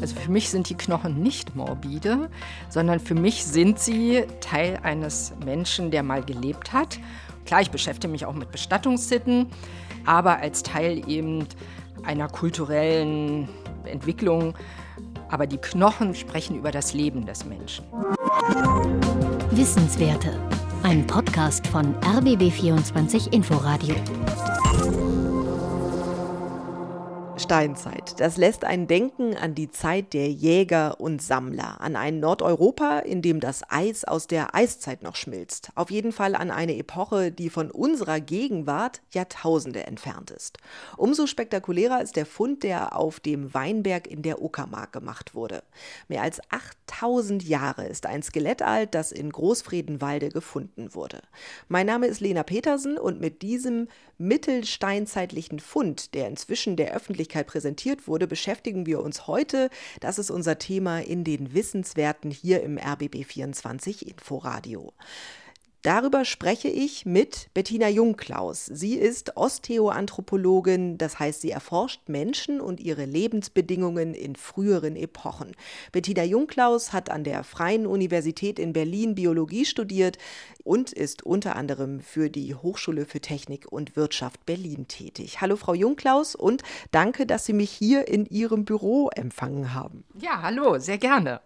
Also 0.00 0.14
für 0.14 0.30
mich 0.30 0.48
sind 0.48 0.70
die 0.70 0.74
Knochen 0.74 1.22
nicht 1.22 1.54
morbide, 1.54 2.30
sondern 2.68 3.00
für 3.00 3.14
mich 3.14 3.44
sind 3.44 3.78
sie 3.78 4.24
Teil 4.40 4.78
eines 4.82 5.34
Menschen, 5.44 5.90
der 5.90 6.02
mal 6.02 6.22
gelebt 6.22 6.72
hat. 6.72 6.98
Klar, 7.44 7.60
ich 7.62 7.70
beschäftige 7.70 8.10
mich 8.10 8.24
auch 8.26 8.34
mit 8.34 8.50
Bestattungssitten, 8.50 9.46
aber 10.06 10.38
als 10.38 10.62
Teil 10.62 11.08
eben 11.08 11.46
einer 12.04 12.28
kulturellen 12.28 13.48
Entwicklung. 13.84 14.54
Aber 15.28 15.46
die 15.46 15.58
Knochen 15.58 16.14
sprechen 16.14 16.56
über 16.56 16.70
das 16.70 16.94
Leben 16.94 17.26
des 17.26 17.44
Menschen. 17.44 17.84
Wissenswerte. 19.50 20.38
Ein 20.82 21.06
Podcast 21.06 21.66
von 21.66 21.94
RBB24 21.96 23.32
Inforadio. 23.32 23.94
Steinzeit. 27.48 28.20
Das 28.20 28.36
lässt 28.36 28.66
einen 28.66 28.88
denken 28.88 29.34
an 29.34 29.54
die 29.54 29.70
Zeit 29.70 30.12
der 30.12 30.30
Jäger 30.30 31.00
und 31.00 31.22
Sammler, 31.22 31.80
an 31.80 31.96
ein 31.96 32.20
Nordeuropa, 32.20 32.98
in 32.98 33.22
dem 33.22 33.40
das 33.40 33.62
Eis 33.70 34.04
aus 34.04 34.26
der 34.26 34.54
Eiszeit 34.54 35.02
noch 35.02 35.16
schmilzt. 35.16 35.70
Auf 35.74 35.90
jeden 35.90 36.12
Fall 36.12 36.34
an 36.34 36.50
eine 36.50 36.76
Epoche, 36.76 37.32
die 37.32 37.48
von 37.48 37.70
unserer 37.70 38.20
Gegenwart 38.20 39.00
Jahrtausende 39.12 39.86
entfernt 39.86 40.30
ist. 40.30 40.58
Umso 40.98 41.26
spektakulärer 41.26 42.02
ist 42.02 42.16
der 42.16 42.26
Fund, 42.26 42.64
der 42.64 42.94
auf 42.94 43.18
dem 43.18 43.54
Weinberg 43.54 44.08
in 44.08 44.20
der 44.20 44.42
Uckermark 44.42 44.92
gemacht 44.92 45.34
wurde. 45.34 45.62
Mehr 46.06 46.20
als 46.20 46.42
8000 46.50 47.42
Jahre 47.44 47.86
ist 47.86 48.04
ein 48.04 48.22
Skelett 48.22 48.60
alt, 48.60 48.94
das 48.94 49.10
in 49.10 49.30
Großfredenwalde 49.30 50.28
gefunden 50.28 50.94
wurde. 50.94 51.22
Mein 51.68 51.86
Name 51.86 52.08
ist 52.08 52.20
Lena 52.20 52.42
Petersen 52.42 52.98
und 52.98 53.22
mit 53.22 53.40
diesem 53.40 53.88
mittelsteinzeitlichen 54.18 55.60
Fund, 55.60 56.12
der 56.12 56.28
inzwischen 56.28 56.76
der 56.76 56.92
Öffentlichkeit 56.94 57.37
präsentiert 57.44 58.06
wurde, 58.08 58.26
beschäftigen 58.26 58.86
wir 58.86 59.00
uns 59.00 59.26
heute. 59.26 59.70
Das 60.00 60.18
ist 60.18 60.30
unser 60.30 60.58
Thema 60.58 61.00
in 61.00 61.24
den 61.24 61.54
Wissenswerten 61.54 62.30
hier 62.30 62.62
im 62.62 62.78
RBB24 62.78 64.06
Inforadio. 64.06 64.92
Darüber 65.82 66.24
spreche 66.24 66.66
ich 66.68 67.06
mit 67.06 67.50
Bettina 67.54 67.88
Jungklaus. 67.88 68.66
Sie 68.66 68.94
ist 68.94 69.36
Osteoanthropologin, 69.36 70.98
das 70.98 71.20
heißt, 71.20 71.40
sie 71.40 71.52
erforscht 71.52 72.08
Menschen 72.08 72.60
und 72.60 72.80
ihre 72.80 73.04
Lebensbedingungen 73.04 74.12
in 74.12 74.34
früheren 74.34 74.96
Epochen. 74.96 75.52
Bettina 75.92 76.24
Jungklaus 76.24 76.92
hat 76.92 77.10
an 77.10 77.22
der 77.22 77.44
Freien 77.44 77.86
Universität 77.86 78.58
in 78.58 78.72
Berlin 78.72 79.14
Biologie 79.14 79.64
studiert 79.64 80.18
und 80.64 80.92
ist 80.92 81.22
unter 81.22 81.54
anderem 81.54 82.00
für 82.00 82.28
die 82.28 82.56
Hochschule 82.56 83.06
für 83.06 83.20
Technik 83.20 83.70
und 83.70 83.94
Wirtschaft 83.94 84.44
Berlin 84.46 84.88
tätig. 84.88 85.40
Hallo 85.40 85.54
Frau 85.54 85.74
Jungklaus 85.74 86.34
und 86.34 86.62
danke, 86.90 87.24
dass 87.24 87.46
Sie 87.46 87.52
mich 87.52 87.70
hier 87.70 88.08
in 88.08 88.26
Ihrem 88.26 88.64
Büro 88.64 89.10
empfangen 89.14 89.74
haben. 89.74 90.04
Ja, 90.20 90.42
hallo, 90.42 90.78
sehr 90.78 90.98
gerne. 90.98 91.40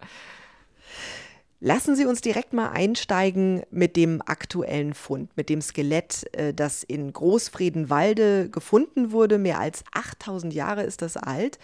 Lassen 1.65 1.95
Sie 1.95 2.05
uns 2.05 2.19
direkt 2.19 2.51
mal 2.51 2.71
einsteigen 2.71 3.63
mit 3.71 3.95
dem 3.95 4.21
aktuellen 4.25 4.93
Fund, 4.93 5.31
mit 5.37 5.47
dem 5.47 5.61
Skelett, 5.61 6.25
äh, 6.35 6.53
das 6.53 6.83
in 6.83 7.13
Großfredenwalde 7.13 8.49
gefunden 8.49 9.13
wurde. 9.13 9.37
Mehr 9.37 9.61
als 9.61 9.85
8000 9.93 10.53
Jahre 10.53 10.83
ist 10.83 11.01
das 11.01 11.15
alt. 11.15 11.59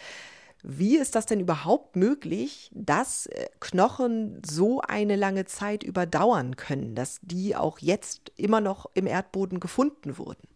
Wie 0.63 0.95
ist 0.95 1.15
das 1.15 1.25
denn 1.25 1.41
überhaupt 1.41 1.97
möglich, 1.97 2.71
dass 2.73 3.25
äh, 3.25 3.47
Knochen 3.59 4.41
so 4.45 4.79
eine 4.79 5.17
lange 5.17 5.43
Zeit 5.43 5.83
überdauern 5.83 6.55
können, 6.55 6.95
dass 6.95 7.19
die 7.21 7.57
auch 7.57 7.79
jetzt 7.79 8.31
immer 8.37 8.61
noch 8.61 8.89
im 8.93 9.05
Erdboden 9.05 9.59
gefunden 9.59 10.17
wurden? 10.17 10.47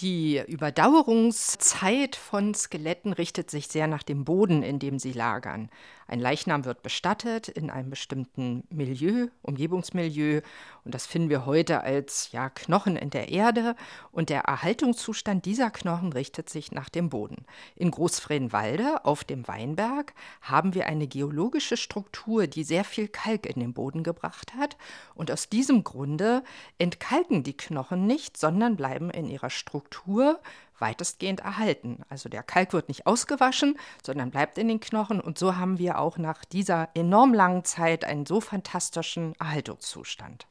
Die 0.00 0.42
Überdauerungszeit 0.48 2.16
von 2.16 2.52
Skeletten 2.52 3.12
richtet 3.12 3.48
sich 3.48 3.68
sehr 3.68 3.86
nach 3.86 4.02
dem 4.02 4.24
Boden, 4.24 4.64
in 4.64 4.80
dem 4.80 4.98
sie 4.98 5.12
lagern. 5.12 5.70
Ein 6.06 6.20
Leichnam 6.20 6.64
wird 6.64 6.82
bestattet 6.82 7.48
in 7.48 7.70
einem 7.70 7.90
bestimmten 7.90 8.64
Milieu, 8.70 9.28
Umgebungsmilieu, 9.42 10.42
und 10.84 10.94
das 10.94 11.06
finden 11.06 11.30
wir 11.30 11.46
heute 11.46 11.80
als 11.80 12.30
ja, 12.32 12.50
Knochen 12.50 12.96
in 12.96 13.10
der 13.10 13.30
Erde. 13.30 13.74
Und 14.12 14.28
der 14.28 14.42
Erhaltungszustand 14.42 15.46
dieser 15.46 15.70
Knochen 15.70 16.12
richtet 16.12 16.50
sich 16.50 16.72
nach 16.72 16.90
dem 16.90 17.08
Boden. 17.08 17.46
In 17.74 17.90
Großfredenwalde 17.90 19.04
auf 19.04 19.24
dem 19.24 19.48
Weinberg 19.48 20.12
haben 20.42 20.74
wir 20.74 20.86
eine 20.86 21.06
geologische 21.06 21.78
Struktur, 21.78 22.46
die 22.46 22.64
sehr 22.64 22.84
viel 22.84 23.08
Kalk 23.08 23.46
in 23.46 23.60
den 23.60 23.72
Boden 23.72 24.02
gebracht 24.02 24.54
hat. 24.54 24.76
Und 25.14 25.30
aus 25.30 25.48
diesem 25.48 25.84
Grunde 25.84 26.44
entkalken 26.78 27.42
die 27.42 27.56
Knochen 27.56 28.06
nicht, 28.06 28.36
sondern 28.36 28.76
bleiben 28.76 29.10
in 29.10 29.28
ihrer 29.30 29.50
Struktur 29.50 30.38
weitestgehend 30.78 31.40
erhalten. 31.40 32.00
Also 32.08 32.28
der 32.28 32.42
Kalk 32.42 32.72
wird 32.72 32.88
nicht 32.88 33.06
ausgewaschen, 33.06 33.78
sondern 34.02 34.30
bleibt 34.30 34.58
in 34.58 34.68
den 34.68 34.80
Knochen 34.80 35.20
und 35.20 35.38
so 35.38 35.56
haben 35.56 35.78
wir 35.78 35.98
auch 35.98 36.18
nach 36.18 36.44
dieser 36.44 36.88
enorm 36.94 37.34
langen 37.34 37.64
Zeit 37.64 38.04
einen 38.04 38.26
so 38.26 38.40
fantastischen 38.40 39.34
Erhaltungszustand. 39.38 40.46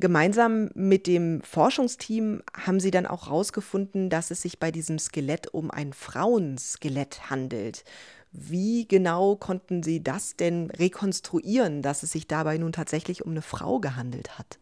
Gemeinsam 0.00 0.70
mit 0.74 1.08
dem 1.08 1.42
Forschungsteam 1.42 2.42
haben 2.56 2.78
Sie 2.78 2.92
dann 2.92 3.06
auch 3.06 3.26
herausgefunden, 3.26 4.10
dass 4.10 4.30
es 4.30 4.42
sich 4.42 4.60
bei 4.60 4.70
diesem 4.70 5.00
Skelett 5.00 5.52
um 5.52 5.72
ein 5.72 5.92
Frauenskelett 5.92 7.30
handelt. 7.30 7.82
Wie 8.30 8.86
genau 8.86 9.34
konnten 9.34 9.82
Sie 9.82 10.00
das 10.00 10.36
denn 10.36 10.70
rekonstruieren, 10.70 11.82
dass 11.82 12.04
es 12.04 12.12
sich 12.12 12.28
dabei 12.28 12.58
nun 12.58 12.72
tatsächlich 12.72 13.24
um 13.24 13.32
eine 13.32 13.42
Frau 13.42 13.80
gehandelt 13.80 14.38
hat? 14.38 14.60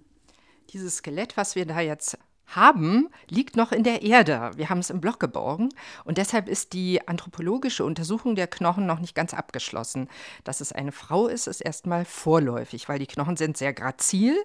Dieses 0.70 0.98
Skelett, 0.98 1.36
was 1.36 1.54
wir 1.54 1.66
da 1.66 1.80
jetzt 1.80 2.16
haben, 2.46 3.08
liegt 3.28 3.56
noch 3.56 3.72
in 3.72 3.82
der 3.82 4.02
Erde. 4.02 4.50
Wir 4.56 4.70
haben 4.70 4.78
es 4.78 4.90
im 4.90 5.00
Block 5.00 5.18
geborgen 5.20 5.68
und 6.04 6.18
deshalb 6.18 6.48
ist 6.48 6.72
die 6.72 7.06
anthropologische 7.06 7.84
Untersuchung 7.84 8.36
der 8.36 8.46
Knochen 8.46 8.86
noch 8.86 9.00
nicht 9.00 9.14
ganz 9.14 9.34
abgeschlossen. 9.34 10.08
Dass 10.44 10.60
es 10.60 10.72
eine 10.72 10.92
Frau 10.92 11.26
ist, 11.26 11.46
ist 11.46 11.60
erstmal 11.60 12.04
vorläufig, 12.04 12.88
weil 12.88 12.98
die 12.98 13.06
Knochen 13.06 13.36
sind 13.36 13.56
sehr 13.56 13.72
grazil. 13.72 14.36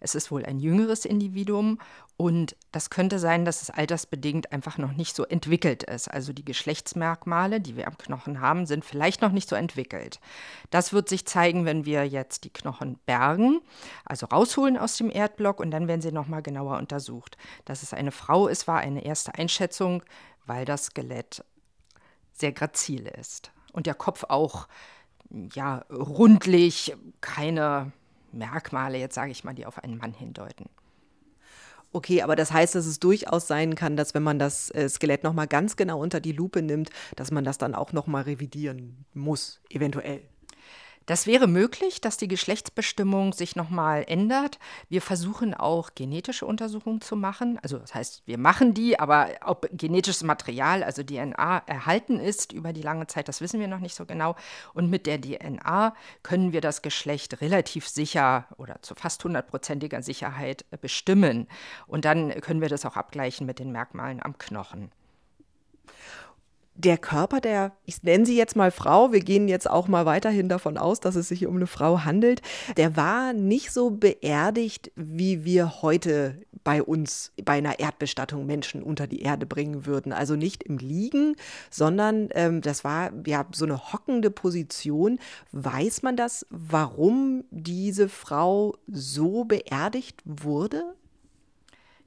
Es 0.00 0.14
ist 0.14 0.30
wohl 0.30 0.44
ein 0.44 0.58
jüngeres 0.58 1.04
Individuum 1.04 1.78
und 2.22 2.54
das 2.70 2.88
könnte 2.88 3.18
sein, 3.18 3.44
dass 3.44 3.62
es 3.62 3.70
altersbedingt 3.70 4.52
einfach 4.52 4.78
noch 4.78 4.92
nicht 4.92 5.16
so 5.16 5.24
entwickelt 5.24 5.82
ist. 5.82 6.08
Also 6.08 6.32
die 6.32 6.44
Geschlechtsmerkmale, 6.44 7.60
die 7.60 7.76
wir 7.76 7.88
am 7.88 7.98
Knochen 7.98 8.40
haben, 8.40 8.64
sind 8.64 8.84
vielleicht 8.84 9.22
noch 9.22 9.32
nicht 9.32 9.48
so 9.48 9.56
entwickelt. 9.56 10.20
Das 10.70 10.92
wird 10.92 11.08
sich 11.08 11.26
zeigen, 11.26 11.64
wenn 11.64 11.84
wir 11.84 12.06
jetzt 12.06 12.44
die 12.44 12.52
Knochen 12.52 13.00
bergen, 13.06 13.60
also 14.04 14.26
rausholen 14.26 14.78
aus 14.78 14.96
dem 14.98 15.10
Erdblock 15.10 15.58
und 15.58 15.72
dann 15.72 15.88
werden 15.88 16.00
sie 16.00 16.12
nochmal 16.12 16.42
genauer 16.42 16.78
untersucht. 16.78 17.36
Dass 17.64 17.82
es 17.82 17.92
eine 17.92 18.12
Frau 18.12 18.46
ist, 18.46 18.68
war 18.68 18.78
eine 18.78 19.04
erste 19.04 19.34
Einschätzung, 19.34 20.04
weil 20.46 20.64
das 20.64 20.84
Skelett 20.84 21.44
sehr 22.32 22.52
grazil 22.52 23.08
ist. 23.18 23.50
Und 23.72 23.86
der 23.86 23.94
Kopf 23.94 24.26
auch 24.28 24.68
ja, 25.54 25.78
rundlich, 25.90 26.94
keine 27.20 27.90
Merkmale, 28.30 28.98
jetzt 28.98 29.16
sage 29.16 29.32
ich 29.32 29.42
mal, 29.42 29.54
die 29.54 29.66
auf 29.66 29.82
einen 29.82 29.98
Mann 29.98 30.14
hindeuten. 30.14 30.70
Okay, 31.94 32.22
aber 32.22 32.36
das 32.36 32.52
heißt, 32.52 32.74
dass 32.74 32.86
es 32.86 33.00
durchaus 33.00 33.46
sein 33.46 33.74
kann, 33.74 33.96
dass 33.96 34.14
wenn 34.14 34.22
man 34.22 34.38
das 34.38 34.70
äh, 34.70 34.88
Skelett 34.88 35.24
nochmal 35.24 35.46
ganz 35.46 35.76
genau 35.76 36.00
unter 36.00 36.20
die 36.20 36.32
Lupe 36.32 36.62
nimmt, 36.62 36.88
dass 37.16 37.30
man 37.30 37.44
das 37.44 37.58
dann 37.58 37.74
auch 37.74 37.92
nochmal 37.92 38.22
revidieren 38.22 39.04
muss, 39.12 39.60
eventuell. 39.68 40.22
Das 41.06 41.26
wäre 41.26 41.46
möglich, 41.46 42.00
dass 42.00 42.16
die 42.16 42.28
Geschlechtsbestimmung 42.28 43.32
sich 43.32 43.56
nochmal 43.56 44.04
ändert. 44.06 44.58
Wir 44.88 45.02
versuchen 45.02 45.54
auch 45.54 45.94
genetische 45.94 46.46
Untersuchungen 46.46 47.00
zu 47.00 47.16
machen. 47.16 47.58
Also 47.62 47.78
das 47.78 47.94
heißt, 47.94 48.22
wir 48.26 48.38
machen 48.38 48.74
die, 48.74 48.98
aber 48.98 49.30
ob 49.44 49.68
genetisches 49.72 50.22
Material, 50.22 50.82
also 50.82 51.02
DNA, 51.02 51.62
erhalten 51.66 52.20
ist 52.20 52.52
über 52.52 52.72
die 52.72 52.82
lange 52.82 53.06
Zeit, 53.06 53.28
das 53.28 53.40
wissen 53.40 53.60
wir 53.60 53.68
noch 53.68 53.80
nicht 53.80 53.94
so 53.94 54.06
genau. 54.06 54.36
Und 54.74 54.90
mit 54.90 55.06
der 55.06 55.20
DNA 55.20 55.94
können 56.22 56.52
wir 56.52 56.60
das 56.60 56.82
Geschlecht 56.82 57.40
relativ 57.40 57.88
sicher 57.88 58.46
oder 58.56 58.80
zu 58.82 58.94
fast 58.94 59.22
hundertprozentiger 59.24 60.02
Sicherheit 60.02 60.64
bestimmen. 60.80 61.48
Und 61.86 62.04
dann 62.04 62.40
können 62.40 62.60
wir 62.60 62.68
das 62.68 62.86
auch 62.86 62.96
abgleichen 62.96 63.46
mit 63.46 63.58
den 63.58 63.72
Merkmalen 63.72 64.22
am 64.22 64.38
Knochen 64.38 64.90
der 66.74 66.98
Körper 66.98 67.40
der, 67.40 67.72
ich 67.84 68.02
nenne 68.02 68.26
sie 68.26 68.36
jetzt 68.36 68.56
mal 68.56 68.70
Frau, 68.70 69.12
wir 69.12 69.20
gehen 69.20 69.48
jetzt 69.48 69.68
auch 69.68 69.88
mal 69.88 70.06
weiterhin 70.06 70.48
davon 70.48 70.78
aus, 70.78 71.00
dass 71.00 71.16
es 71.16 71.28
sich 71.28 71.46
um 71.46 71.56
eine 71.56 71.66
Frau 71.66 72.04
handelt, 72.04 72.42
der 72.76 72.96
war 72.96 73.32
nicht 73.32 73.72
so 73.72 73.90
beerdigt, 73.90 74.90
wie 74.96 75.44
wir 75.44 75.82
heute 75.82 76.38
bei 76.64 76.82
uns 76.82 77.32
bei 77.44 77.54
einer 77.54 77.80
Erdbestattung 77.80 78.46
Menschen 78.46 78.82
unter 78.82 79.06
die 79.06 79.22
Erde 79.22 79.46
bringen 79.46 79.86
würden. 79.86 80.12
Also 80.12 80.36
nicht 80.36 80.62
im 80.62 80.78
Liegen, 80.78 81.36
sondern 81.70 82.28
ähm, 82.32 82.60
das 82.60 82.84
war 82.84 83.10
ja 83.26 83.46
so 83.52 83.64
eine 83.64 83.92
hockende 83.92 84.30
Position. 84.30 85.18
Weiß 85.50 86.02
man 86.02 86.16
das, 86.16 86.46
warum 86.50 87.44
diese 87.50 88.08
Frau 88.08 88.76
so 88.86 89.44
beerdigt 89.44 90.22
wurde? 90.24 90.94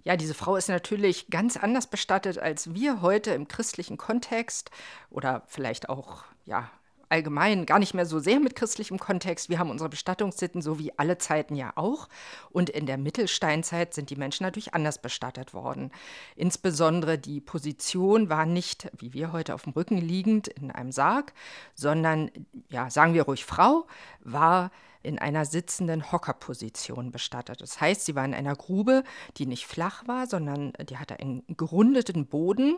Ja, 0.06 0.16
diese 0.16 0.36
Frau 0.36 0.56
ist 0.56 0.70
natürlich 0.70 1.32
ganz 1.32 1.58
anders 1.58 1.88
bestattet 1.88 2.38
als 2.38 2.76
wir 2.76 3.02
heute 3.02 3.32
im 3.32 3.48
christlichen 3.48 3.98
Kontext 3.98 4.70
oder 5.10 5.42
vielleicht 5.48 5.90
auch 5.90 6.24
ja 6.46 6.70
allgemein 7.10 7.66
gar 7.66 7.80
nicht 7.80 7.96
mehr 7.96 8.06
so 8.06 8.20
sehr 8.20 8.40
mit 8.40 8.56
christlichem 8.56 9.00
Kontext. 9.00 9.50
Wir 9.50 9.58
haben 9.58 9.72
unsere 9.72 9.90
Bestattungssitten, 9.90 10.62
so 10.62 10.78
wie 10.78 10.98
alle 10.98 11.18
Zeiten 11.18 11.56
ja 11.56 11.74
auch. 11.76 12.08
Und 12.52 12.70
in 12.70 12.86
der 12.86 12.98
Mittelsteinzeit 13.00 13.96
sind 13.96 14.12
die 14.12 14.16
Menschen 14.16 14.44
natürlich 14.44 14.76
anders 14.76 15.02
bestattet 15.02 15.56
worden. 15.56 15.92
Insbesondere 16.36 17.18
die 17.18 17.42
Position 17.42 18.30
war 18.30 18.46
nicht, 18.46 18.92
wie 18.98 19.14
wir 19.14 19.32
heute 19.32 19.56
auf 19.56 19.64
dem 19.64 19.74
Rücken 19.74 19.98
liegend 19.98 20.48
in 20.50 20.72
einem 20.72 20.92
Sarg, 20.92 21.34
sondern, 21.74 22.30
ja, 22.70 22.92
sagen 22.92 23.16
wir 23.16 23.24
ruhig 23.24 23.46
Frau, 23.46 23.88
war 24.22 24.72
in 25.06 25.20
einer 25.20 25.46
sitzenden 25.46 26.12
Hockerposition 26.12 27.12
bestattet. 27.12 27.62
Das 27.62 27.80
heißt, 27.80 28.06
sie 28.06 28.16
war 28.16 28.26
in 28.26 28.34
einer 28.34 28.56
Grube, 28.56 29.04
die 29.38 29.46
nicht 29.46 29.66
flach 29.66 30.08
war, 30.08 30.28
sondern 30.28 30.74
die 30.90 30.98
hatte 30.98 31.20
einen 31.20 31.44
gerundeten 31.56 32.26
Boden 32.26 32.78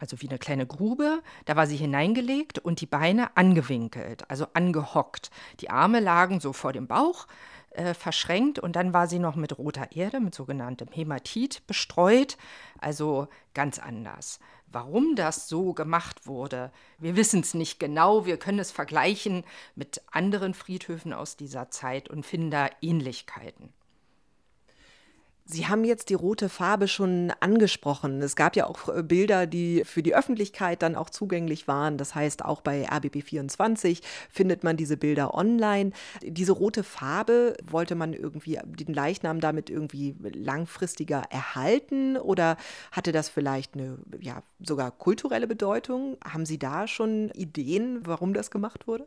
also 0.00 0.20
wie 0.22 0.28
eine 0.28 0.38
kleine 0.38 0.66
Grube. 0.66 1.22
Da 1.44 1.56
war 1.56 1.66
sie 1.66 1.76
hineingelegt 1.76 2.58
und 2.58 2.80
die 2.80 2.86
Beine 2.86 3.36
angewinkelt, 3.36 4.24
also 4.28 4.46
angehockt. 4.54 5.30
Die 5.60 5.70
Arme 5.70 6.00
lagen 6.00 6.40
so 6.40 6.52
vor 6.52 6.72
dem 6.72 6.86
Bauch 6.86 7.26
äh, 7.70 7.94
verschränkt 7.94 8.58
und 8.58 8.76
dann 8.76 8.92
war 8.92 9.06
sie 9.06 9.18
noch 9.18 9.36
mit 9.36 9.56
roter 9.58 9.92
Erde, 9.92 10.20
mit 10.20 10.34
sogenanntem 10.34 10.88
Hämatit 10.90 11.66
bestreut, 11.66 12.36
also 12.78 13.28
ganz 13.54 13.78
anders. 13.78 14.40
Warum 14.66 15.16
das 15.16 15.48
so 15.48 15.72
gemacht 15.72 16.26
wurde, 16.26 16.70
wir 16.98 17.16
wissen 17.16 17.40
es 17.40 17.54
nicht 17.54 17.80
genau. 17.80 18.24
Wir 18.24 18.38
können 18.38 18.60
es 18.60 18.70
vergleichen 18.70 19.44
mit 19.74 20.00
anderen 20.12 20.54
Friedhöfen 20.54 21.12
aus 21.12 21.36
dieser 21.36 21.70
Zeit 21.70 22.08
und 22.08 22.24
finden 22.24 22.52
da 22.52 22.68
Ähnlichkeiten. 22.80 23.72
Sie 25.52 25.66
haben 25.66 25.84
jetzt 25.84 26.10
die 26.10 26.14
rote 26.14 26.48
Farbe 26.48 26.86
schon 26.86 27.32
angesprochen. 27.40 28.22
Es 28.22 28.36
gab 28.36 28.54
ja 28.54 28.66
auch 28.66 28.88
äh, 28.88 29.02
Bilder, 29.02 29.48
die 29.48 29.82
für 29.84 30.02
die 30.02 30.14
Öffentlichkeit 30.14 30.80
dann 30.80 30.94
auch 30.94 31.10
zugänglich 31.10 31.66
waren. 31.66 31.98
Das 31.98 32.14
heißt, 32.14 32.44
auch 32.44 32.60
bei 32.60 32.88
RBB24 32.88 34.00
findet 34.30 34.62
man 34.62 34.76
diese 34.76 34.96
Bilder 34.96 35.34
online. 35.34 35.90
Diese 36.22 36.52
rote 36.52 36.84
Farbe, 36.84 37.56
wollte 37.68 37.96
man 37.96 38.12
irgendwie 38.12 38.60
den 38.64 38.94
Leichnam 38.94 39.40
damit 39.40 39.70
irgendwie 39.70 40.14
langfristiger 40.20 41.24
erhalten 41.30 42.16
oder 42.16 42.56
hatte 42.92 43.10
das 43.10 43.28
vielleicht 43.28 43.74
eine, 43.74 43.98
ja, 44.20 44.44
sogar 44.60 44.92
kulturelle 44.92 45.48
Bedeutung? 45.48 46.16
Haben 46.24 46.46
Sie 46.46 46.58
da 46.58 46.86
schon 46.86 47.30
Ideen, 47.30 48.06
warum 48.06 48.34
das 48.34 48.52
gemacht 48.52 48.86
wurde? 48.86 49.06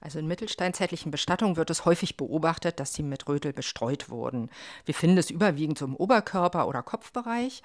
Also 0.00 0.18
in 0.18 0.26
mittelsteinzeitlichen 0.26 1.10
Bestattungen 1.10 1.56
wird 1.56 1.70
es 1.70 1.84
häufig 1.84 2.16
beobachtet, 2.16 2.80
dass 2.80 2.94
sie 2.94 3.02
mit 3.02 3.28
Rötel 3.28 3.52
bestreut 3.52 4.08
wurden. 4.08 4.50
Wir 4.86 4.94
finden 4.94 5.18
es 5.18 5.30
überwiegend 5.30 5.78
so 5.78 5.84
im 5.84 5.96
Oberkörper- 5.96 6.66
oder 6.66 6.82
Kopfbereich. 6.82 7.62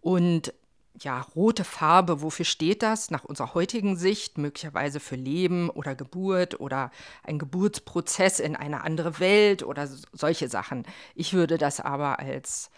Und 0.00 0.54
ja, 1.00 1.22
rote 1.34 1.64
Farbe, 1.64 2.22
wofür 2.22 2.44
steht 2.44 2.82
das? 2.82 3.10
Nach 3.10 3.24
unserer 3.24 3.54
heutigen 3.54 3.96
Sicht 3.96 4.38
möglicherweise 4.38 5.00
für 5.00 5.16
Leben 5.16 5.70
oder 5.70 5.94
Geburt 5.94 6.60
oder 6.60 6.90
ein 7.24 7.38
Geburtsprozess 7.38 8.40
in 8.40 8.56
eine 8.56 8.82
andere 8.82 9.18
Welt 9.18 9.62
oder 9.62 9.88
solche 10.12 10.48
Sachen. 10.48 10.84
Ich 11.14 11.32
würde 11.32 11.58
das 11.58 11.80
aber 11.80 12.18
als 12.18 12.70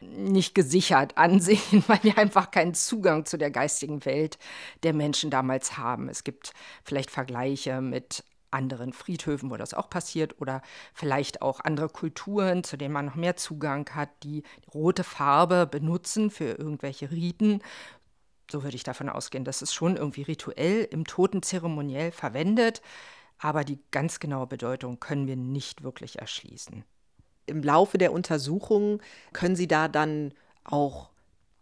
nicht 0.00 0.54
gesichert 0.54 1.18
ansehen, 1.18 1.84
weil 1.88 2.02
wir 2.02 2.16
einfach 2.18 2.50
keinen 2.50 2.74
Zugang 2.74 3.26
zu 3.26 3.36
der 3.36 3.50
geistigen 3.50 4.04
Welt 4.04 4.38
der 4.84 4.94
Menschen 4.94 5.30
damals 5.30 5.76
haben. 5.76 6.08
Es 6.08 6.24
gibt 6.24 6.52
vielleicht 6.84 7.10
Vergleiche 7.10 7.80
mit 7.80 8.24
anderen 8.50 8.92
Friedhöfen, 8.92 9.50
wo 9.50 9.56
das 9.56 9.74
auch 9.74 9.90
passiert, 9.90 10.40
oder 10.40 10.62
vielleicht 10.94 11.42
auch 11.42 11.60
andere 11.60 11.88
Kulturen, 11.88 12.64
zu 12.64 12.76
denen 12.76 12.92
man 12.92 13.06
noch 13.06 13.14
mehr 13.14 13.36
Zugang 13.36 13.88
hat, 13.94 14.10
die 14.22 14.42
rote 14.72 15.04
Farbe 15.04 15.66
benutzen 15.66 16.30
für 16.30 16.52
irgendwelche 16.58 17.10
Riten. 17.10 17.60
So 18.50 18.62
würde 18.62 18.76
ich 18.76 18.82
davon 18.82 19.08
ausgehen, 19.08 19.44
dass 19.44 19.62
es 19.62 19.74
schon 19.74 19.96
irgendwie 19.96 20.22
rituell 20.22 20.84
im 20.90 21.04
Totenzeremoniell 21.04 22.12
verwendet, 22.12 22.80
aber 23.38 23.64
die 23.64 23.78
ganz 23.90 24.20
genaue 24.20 24.46
Bedeutung 24.46 25.00
können 25.00 25.26
wir 25.26 25.36
nicht 25.36 25.82
wirklich 25.82 26.18
erschließen. 26.18 26.84
Im 27.46 27.62
Laufe 27.62 27.98
der 27.98 28.12
Untersuchung 28.12 29.00
können 29.32 29.56
Sie 29.56 29.68
da 29.68 29.88
dann 29.88 30.34
auch 30.64 31.10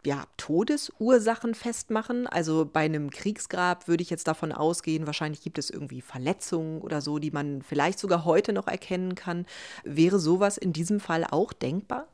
ja, 0.07 0.23
Todesursachen 0.37 1.53
festmachen. 1.53 2.27
Also 2.27 2.65
bei 2.65 2.85
einem 2.85 3.09
Kriegsgrab 3.09 3.89
würde 3.89 4.01
ich 4.01 4.09
jetzt 4.09 4.25
davon 4.29 4.53
ausgehen, 4.53 5.05
wahrscheinlich 5.05 5.41
gibt 5.41 5.57
es 5.57 5.69
irgendwie 5.69 5.99
Verletzungen 5.99 6.79
oder 6.79 7.01
so, 7.01 7.19
die 7.19 7.29
man 7.29 7.61
vielleicht 7.61 7.99
sogar 7.99 8.23
heute 8.23 8.53
noch 8.53 8.67
erkennen 8.67 9.15
kann. 9.15 9.45
Wäre 9.83 10.17
sowas 10.17 10.57
in 10.57 10.71
diesem 10.71 11.01
Fall 11.01 11.25
auch 11.29 11.51
denkbar? 11.51 12.07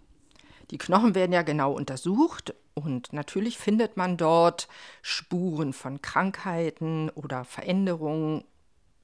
Die 0.71 0.79
Knochen 0.79 1.13
werden 1.13 1.33
ja 1.33 1.43
genau 1.43 1.71
untersucht 1.71 2.55
und 2.73 3.13
natürlich 3.13 3.59
findet 3.59 3.95
man 3.95 4.17
dort 4.17 4.67
Spuren 5.03 5.71
von 5.71 6.01
Krankheiten 6.01 7.11
oder 7.11 7.45
Veränderungen 7.45 8.43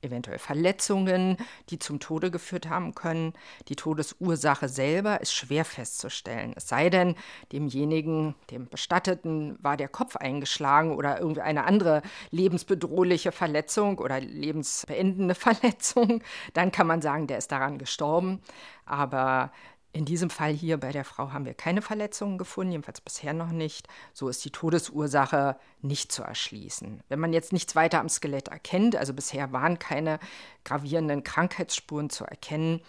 eventuell 0.02 0.40
Verletzungen, 0.40 1.38
die 1.70 1.80
zum 1.80 2.00
Tode 2.00 2.32
geführt 2.32 2.70
haben 2.70 2.96
können. 2.96 3.34
Die 3.68 3.76
Todesursache 3.76 4.70
selber 4.70 5.22
ist 5.22 5.34
schwer 5.34 5.66
festzustellen. 5.66 6.54
Es 6.56 6.68
sei 6.68 6.90
denn, 6.90 7.16
demjenigen, 7.52 8.36
dem 8.52 8.68
Bestatteten, 8.68 9.58
war 9.62 9.78
der 9.78 9.90
Kopf 9.90 10.16
eingeschlagen 10.16 10.96
oder 10.96 11.20
irgendwie 11.20 11.42
eine 11.42 11.66
andere 11.66 12.02
lebensbedrohliche 12.32 13.32
Verletzung 13.32 14.00
oder 14.00 14.20
lebensbeendende 14.20 15.36
Verletzung. 15.40 16.24
Dann 16.54 16.72
kann 16.72 16.88
man 16.88 17.02
sagen, 17.02 17.28
der 17.28 17.38
ist 17.38 17.52
daran 17.52 17.78
gestorben. 17.78 18.42
Aber 18.86 19.52
in 19.92 20.06
diesem 20.06 20.30
Fall 20.30 20.54
hier 20.54 20.78
bei 20.78 20.92
der 20.92 21.04
Frau 21.04 21.32
haben 21.34 21.46
wir 21.46 21.56
keine 21.56 21.82
Verletzungen 21.82 22.38
gefunden, 22.38 22.74
jedenfalls 22.74 23.02
bisher 23.02 23.34
noch 23.34 23.52
nicht. 23.52 23.88
So 24.14 24.30
ist 24.30 24.46
die 24.46 24.52
Todesursache 24.52 25.58
nicht 25.82 26.12
zu 26.12 26.22
erschließen. 26.22 27.02
Wenn 27.10 27.20
man 27.20 27.34
jetzt 27.34 27.54
nichts 27.54 27.76
weiter 27.76 28.00
am 28.00 28.10
Skelett 28.10 28.50
erkennt, 28.50 28.96
also 28.96 29.14
bisher 29.14 29.52
waren 29.52 29.80
keine 29.80 30.20
gravierenden 30.64 31.24
Krankheitsspuren 31.24 32.10
zu 32.12 32.24
erkennen, 32.24 32.82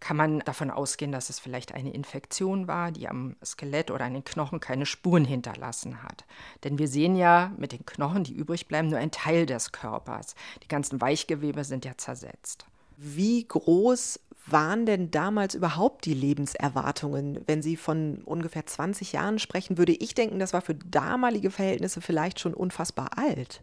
kann 0.00 0.16
man 0.16 0.38
davon 0.40 0.70
ausgehen, 0.70 1.12
dass 1.12 1.28
es 1.28 1.40
vielleicht 1.40 1.74
eine 1.74 1.92
Infektion 1.92 2.68
war, 2.68 2.92
die 2.92 3.08
am 3.08 3.36
Skelett 3.44 3.90
oder 3.90 4.04
an 4.04 4.14
den 4.14 4.24
Knochen 4.24 4.60
keine 4.60 4.86
Spuren 4.86 5.24
hinterlassen 5.24 6.02
hat. 6.02 6.24
Denn 6.64 6.78
wir 6.78 6.88
sehen 6.88 7.16
ja 7.16 7.52
mit 7.56 7.72
den 7.72 7.84
Knochen, 7.84 8.24
die 8.24 8.34
übrig 8.34 8.68
bleiben, 8.68 8.88
nur 8.88 8.98
ein 8.98 9.10
Teil 9.10 9.44
des 9.44 9.72
Körpers. 9.72 10.34
Die 10.62 10.68
ganzen 10.68 11.00
Weichgewebe 11.00 11.64
sind 11.64 11.84
ja 11.84 11.96
zersetzt. 11.96 12.66
Wie 12.96 13.46
groß 13.46 14.20
waren 14.52 14.86
denn 14.86 15.10
damals 15.10 15.54
überhaupt 15.54 16.04
die 16.04 16.14
Lebenserwartungen? 16.14 17.40
Wenn 17.46 17.62
Sie 17.62 17.76
von 17.76 18.22
ungefähr 18.24 18.66
20 18.66 19.12
Jahren 19.12 19.38
sprechen, 19.38 19.78
würde 19.78 19.92
ich 19.92 20.14
denken, 20.14 20.38
das 20.38 20.52
war 20.52 20.60
für 20.60 20.74
damalige 20.74 21.50
Verhältnisse 21.50 22.00
vielleicht 22.00 22.40
schon 22.40 22.54
unfassbar 22.54 23.16
alt. 23.16 23.62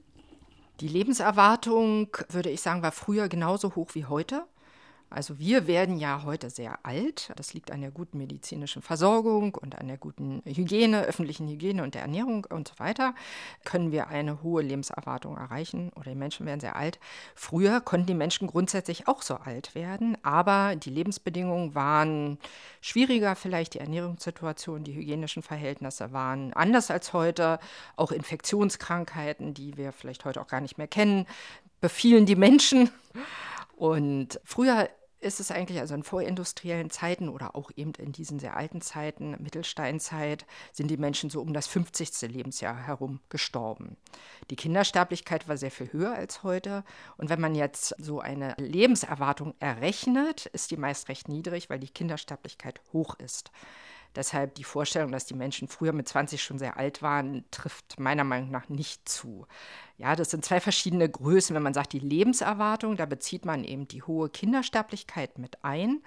Die 0.82 0.88
Lebenserwartung, 0.88 2.10
würde 2.30 2.50
ich 2.50 2.62
sagen, 2.62 2.82
war 2.82 2.92
früher 2.92 3.30
genauso 3.30 3.76
hoch 3.76 3.90
wie 3.94 4.06
heute. 4.06 4.44
Also 5.16 5.40
wir 5.40 5.66
werden 5.66 5.96
ja 5.98 6.24
heute 6.26 6.50
sehr 6.50 6.80
alt. 6.84 7.32
Das 7.38 7.54
liegt 7.54 7.72
an 7.72 7.80
der 7.80 7.90
guten 7.90 8.18
medizinischen 8.18 8.82
Versorgung 8.82 9.56
und 9.56 9.80
an 9.80 9.88
der 9.88 9.98
guten 9.98 10.42
Hygiene, 10.44 11.04
öffentlichen 11.04 11.48
Hygiene 11.48 11.84
und 11.84 11.96
der 11.96 12.02
Ernährung 12.02 12.46
und 12.50 12.68
so 12.68 12.74
weiter. 12.80 13.16
Können 13.64 13.94
wir 13.94 14.10
eine 14.10 14.44
hohe 14.44 14.62
Lebenserwartung 14.62 15.38
erreichen 15.38 15.94
oder 15.96 16.10
die 16.10 16.18
Menschen 16.18 16.46
werden 16.46 16.60
sehr 16.60 16.76
alt. 16.76 17.00
Früher 17.34 17.80
konnten 17.80 18.08
die 18.08 18.14
Menschen 18.14 18.50
grundsätzlich 18.50 19.08
auch 19.08 19.22
so 19.22 19.36
alt 19.36 19.74
werden, 19.74 20.18
aber 20.22 20.76
die 20.76 20.90
Lebensbedingungen 20.90 21.76
waren 21.76 22.38
schwieriger, 22.82 23.38
vielleicht 23.38 23.76
die 23.76 23.80
Ernährungssituation, 23.80 24.84
die 24.84 24.96
hygienischen 24.96 25.44
Verhältnisse 25.44 26.12
waren 26.12 26.52
anders 26.52 26.92
als 26.92 27.14
heute. 27.14 27.60
Auch 27.96 28.12
Infektionskrankheiten, 28.12 29.54
die 29.54 29.78
wir 29.78 29.94
vielleicht 29.94 30.26
heute 30.26 30.42
auch 30.42 30.48
gar 30.48 30.60
nicht 30.60 30.78
mehr 30.78 30.90
kennen, 30.90 31.26
befielen 31.80 32.26
die 32.26 32.36
Menschen. 32.36 32.90
Und 33.78 34.42
früher 34.44 34.90
ist 35.26 35.40
es 35.40 35.52
eigentlich, 35.52 35.80
also 35.80 35.96
in 35.96 36.04
vorindustriellen 36.04 36.90
Zeiten 36.90 37.30
oder 37.30 37.56
auch 37.56 37.72
eben 37.76 37.94
in 37.96 38.12
diesen 38.12 38.40
sehr 38.40 38.56
alten 38.56 38.80
Zeiten, 38.80 39.32
Mittelsteinzeit, 39.40 40.46
sind 40.72 40.90
die 40.90 40.98
Menschen 40.98 41.30
so 41.30 41.42
um 41.42 41.52
das 41.52 41.68
50. 41.68 42.22
Lebensjahr 42.32 42.76
herum 42.86 43.20
gestorben. 43.30 43.98
Die 44.50 44.56
Kindersterblichkeit 44.56 45.48
war 45.48 45.58
sehr 45.58 45.72
viel 45.72 45.92
höher 45.92 46.14
als 46.14 46.44
heute. 46.44 46.84
Und 47.18 47.30
wenn 47.30 47.42
man 47.42 47.56
jetzt 47.56 47.96
so 47.98 48.20
eine 48.20 48.54
Lebenserwartung 48.58 49.56
errechnet, 49.60 50.46
ist 50.48 50.72
die 50.72 50.78
meist 50.78 51.10
recht 51.10 51.28
niedrig, 51.28 51.70
weil 51.70 51.80
die 51.80 51.90
Kindersterblichkeit 51.90 52.80
hoch 52.94 53.16
ist. 53.16 53.52
Deshalb 54.16 54.56
die 54.56 54.64
Vorstellung, 54.64 55.12
dass 55.12 55.26
die 55.26 55.34
Menschen 55.34 55.68
früher 55.68 55.94
mit 55.94 56.08
20 56.08 56.42
schon 56.42 56.58
sehr 56.58 56.78
alt 56.78 57.02
waren, 57.02 57.44
trifft 57.52 58.00
meiner 58.00 58.24
Meinung 58.24 58.52
nach 58.52 58.70
nicht 58.70 59.08
zu. 59.08 59.46
Ja, 59.98 60.16
das 60.16 60.32
sind 60.32 60.46
zwei 60.46 60.60
verschiedene 60.60 61.10
Größen. 61.10 61.56
Wenn 61.56 61.64
man 61.64 61.74
sagt, 61.74 61.94
die 61.94 62.00
Lebenserwartung, 62.00 62.96
da 62.96 63.06
bezieht 63.06 63.46
man 63.46 63.64
eben 63.64 63.88
die 63.88 64.04
hohe 64.04 64.30
Kindersterblichkeit 64.30 65.38
mit 65.38 65.64
ein. 65.64 66.02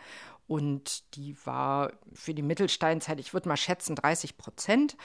Und 0.48 1.14
die 1.14 1.36
war 1.44 1.92
für 2.14 2.32
die 2.32 2.42
Mittelsteinzeit, 2.42 3.20
ich 3.20 3.34
würde 3.34 3.50
mal 3.50 3.58
schätzen, 3.58 3.94
30 3.94 4.38
Prozent. 4.38 4.96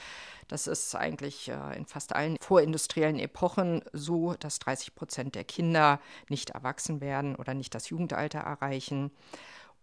Das 0.48 0.66
ist 0.66 0.94
eigentlich 0.94 1.50
äh, 1.50 1.76
in 1.76 1.84
fast 1.84 2.14
allen 2.14 2.38
vorindustriellen 2.40 3.18
Epochen 3.18 3.84
so, 3.92 4.34
dass 4.34 4.58
30 4.58 4.94
Prozent 4.94 5.34
der 5.34 5.44
Kinder 5.44 6.00
nicht 6.30 6.50
erwachsen 6.50 7.02
werden 7.02 7.36
oder 7.36 7.52
nicht 7.52 7.74
das 7.74 7.90
Jugendalter 7.90 8.38
erreichen. 8.38 9.10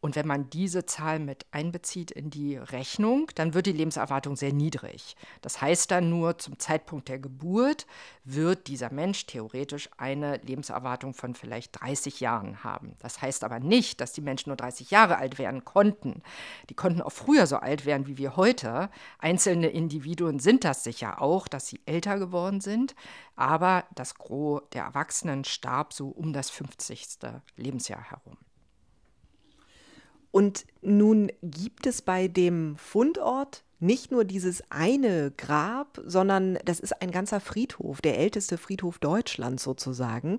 Und 0.01 0.15
wenn 0.15 0.25
man 0.25 0.49
diese 0.49 0.87
Zahl 0.87 1.19
mit 1.19 1.45
einbezieht 1.51 2.09
in 2.09 2.31
die 2.31 2.57
Rechnung, 2.57 3.29
dann 3.35 3.53
wird 3.53 3.67
die 3.67 3.71
Lebenserwartung 3.71 4.35
sehr 4.35 4.51
niedrig. 4.51 5.15
Das 5.41 5.61
heißt 5.61 5.91
dann 5.91 6.09
nur, 6.09 6.39
zum 6.39 6.57
Zeitpunkt 6.57 7.07
der 7.07 7.19
Geburt 7.19 7.85
wird 8.23 8.65
dieser 8.67 8.91
Mensch 8.91 9.27
theoretisch 9.27 9.91
eine 9.97 10.37
Lebenserwartung 10.37 11.13
von 11.13 11.35
vielleicht 11.35 11.79
30 11.81 12.19
Jahren 12.19 12.63
haben. 12.63 12.95
Das 12.97 13.21
heißt 13.21 13.43
aber 13.43 13.59
nicht, 13.59 14.01
dass 14.01 14.11
die 14.11 14.21
Menschen 14.21 14.49
nur 14.49 14.57
30 14.57 14.89
Jahre 14.89 15.17
alt 15.17 15.37
werden 15.37 15.65
konnten. 15.65 16.23
Die 16.71 16.75
konnten 16.75 17.03
auch 17.03 17.11
früher 17.11 17.45
so 17.45 17.57
alt 17.57 17.85
werden 17.85 18.07
wie 18.07 18.17
wir 18.17 18.35
heute. 18.35 18.89
Einzelne 19.19 19.67
Individuen 19.67 20.39
sind 20.39 20.63
das 20.63 20.83
sicher 20.83 21.21
auch, 21.21 21.47
dass 21.47 21.67
sie 21.67 21.79
älter 21.85 22.17
geworden 22.17 22.59
sind. 22.59 22.95
Aber 23.35 23.83
das 23.93 24.15
Gros 24.15 24.63
der 24.73 24.83
Erwachsenen 24.85 25.43
starb 25.43 25.93
so 25.93 26.09
um 26.09 26.33
das 26.33 26.49
50. 26.49 27.19
Lebensjahr 27.55 28.09
herum. 28.09 28.37
Und 30.31 30.65
nun 30.81 31.31
gibt 31.41 31.85
es 31.85 32.01
bei 32.01 32.27
dem 32.27 32.75
Fundort 32.77 33.63
nicht 33.81 34.11
nur 34.11 34.25
dieses 34.25 34.63
eine 34.69 35.31
Grab, 35.35 35.99
sondern 36.05 36.59
das 36.65 36.79
ist 36.79 37.01
ein 37.01 37.09
ganzer 37.09 37.39
Friedhof, 37.39 37.99
der 37.99 38.19
älteste 38.19 38.59
Friedhof 38.59 38.99
Deutschlands 38.99 39.63
sozusagen. 39.63 40.37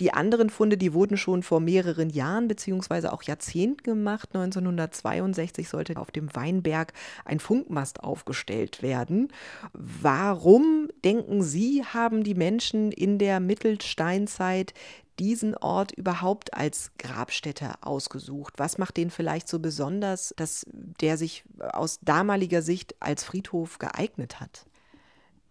Die 0.00 0.14
anderen 0.14 0.48
Funde, 0.48 0.78
die 0.78 0.94
wurden 0.94 1.18
schon 1.18 1.42
vor 1.42 1.60
mehreren 1.60 2.08
Jahren 2.08 2.48
beziehungsweise 2.48 3.12
auch 3.12 3.22
Jahrzehnten 3.22 3.82
gemacht. 3.82 4.30
1962 4.32 5.68
sollte 5.68 5.98
auf 5.98 6.10
dem 6.10 6.34
Weinberg 6.34 6.94
ein 7.26 7.40
Funkmast 7.40 8.02
aufgestellt 8.02 8.82
werden. 8.82 9.28
Warum, 9.74 10.88
denken 11.04 11.42
Sie, 11.42 11.84
haben 11.84 12.24
die 12.24 12.34
Menschen 12.34 12.90
in 12.90 13.18
der 13.18 13.38
Mittelsteinzeit 13.38 14.72
diesen 15.18 15.56
Ort 15.56 15.92
überhaupt 15.92 16.54
als 16.54 16.92
Grabstätte 16.98 17.74
ausgesucht? 17.80 18.54
Was 18.56 18.78
macht 18.78 18.96
den 18.96 19.10
vielleicht 19.10 19.48
so 19.48 19.58
besonders, 19.58 20.34
dass 20.36 20.66
der 21.00 21.16
sich 21.16 21.44
aus 21.72 21.98
damaliger 22.02 22.62
Sicht 22.62 22.94
als 23.00 23.24
Friedhof 23.24 23.78
geeignet 23.78 24.40
hat? 24.40 24.66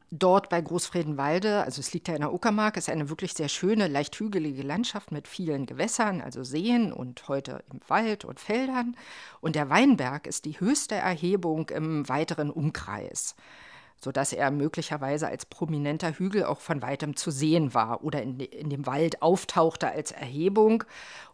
Dort 0.10 0.48
bei 0.48 0.62
Großfredenwalde, 0.62 1.64
also 1.64 1.82
es 1.82 1.92
liegt 1.92 2.08
ja 2.08 2.16
in 2.16 2.22
der 2.22 2.34
Uckermark, 2.34 2.78
ist 2.78 2.90
eine 2.90 3.10
wirklich 3.10 3.34
sehr 3.34 3.50
schöne, 3.50 3.90
leicht 3.90 4.18
hügelige 4.18 4.64
Landschaft 4.64 5.12
mit 5.12 5.28
vielen 5.28 5.66
Gewässern, 5.66 6.22
also 6.22 6.46
Seen 6.46 6.94
und 6.94 7.28
heute 7.28 7.62
im 7.70 7.82
Wald 7.90 8.24
und 8.24 8.40
Feldern. 8.40 8.96
Und 9.42 9.56
der 9.56 9.70
Weinberg 9.70 10.26
ist 10.26 10.46
die 10.46 10.62
höchste 10.62 10.96
Erhebung 10.96 11.70
im 11.70 12.08
weiteren 12.08 12.52
Umkreis 12.52 13.36
sodass 14.00 14.34
er 14.34 14.52
möglicherweise 14.52 15.28
als 15.28 15.46
prominenter 15.46 16.14
Hügel 16.14 16.46
auch 16.46 16.60
von 16.60 16.82
weitem 16.82 17.16
zu 17.16 17.32
sehen 17.32 17.74
war 17.74 18.04
oder 18.04 18.22
in, 18.22 18.40
in 18.40 18.70
dem 18.70 18.86
Wald 18.86 19.22
auftauchte 19.22 19.90
als 19.90 20.12
Erhebung 20.12 20.84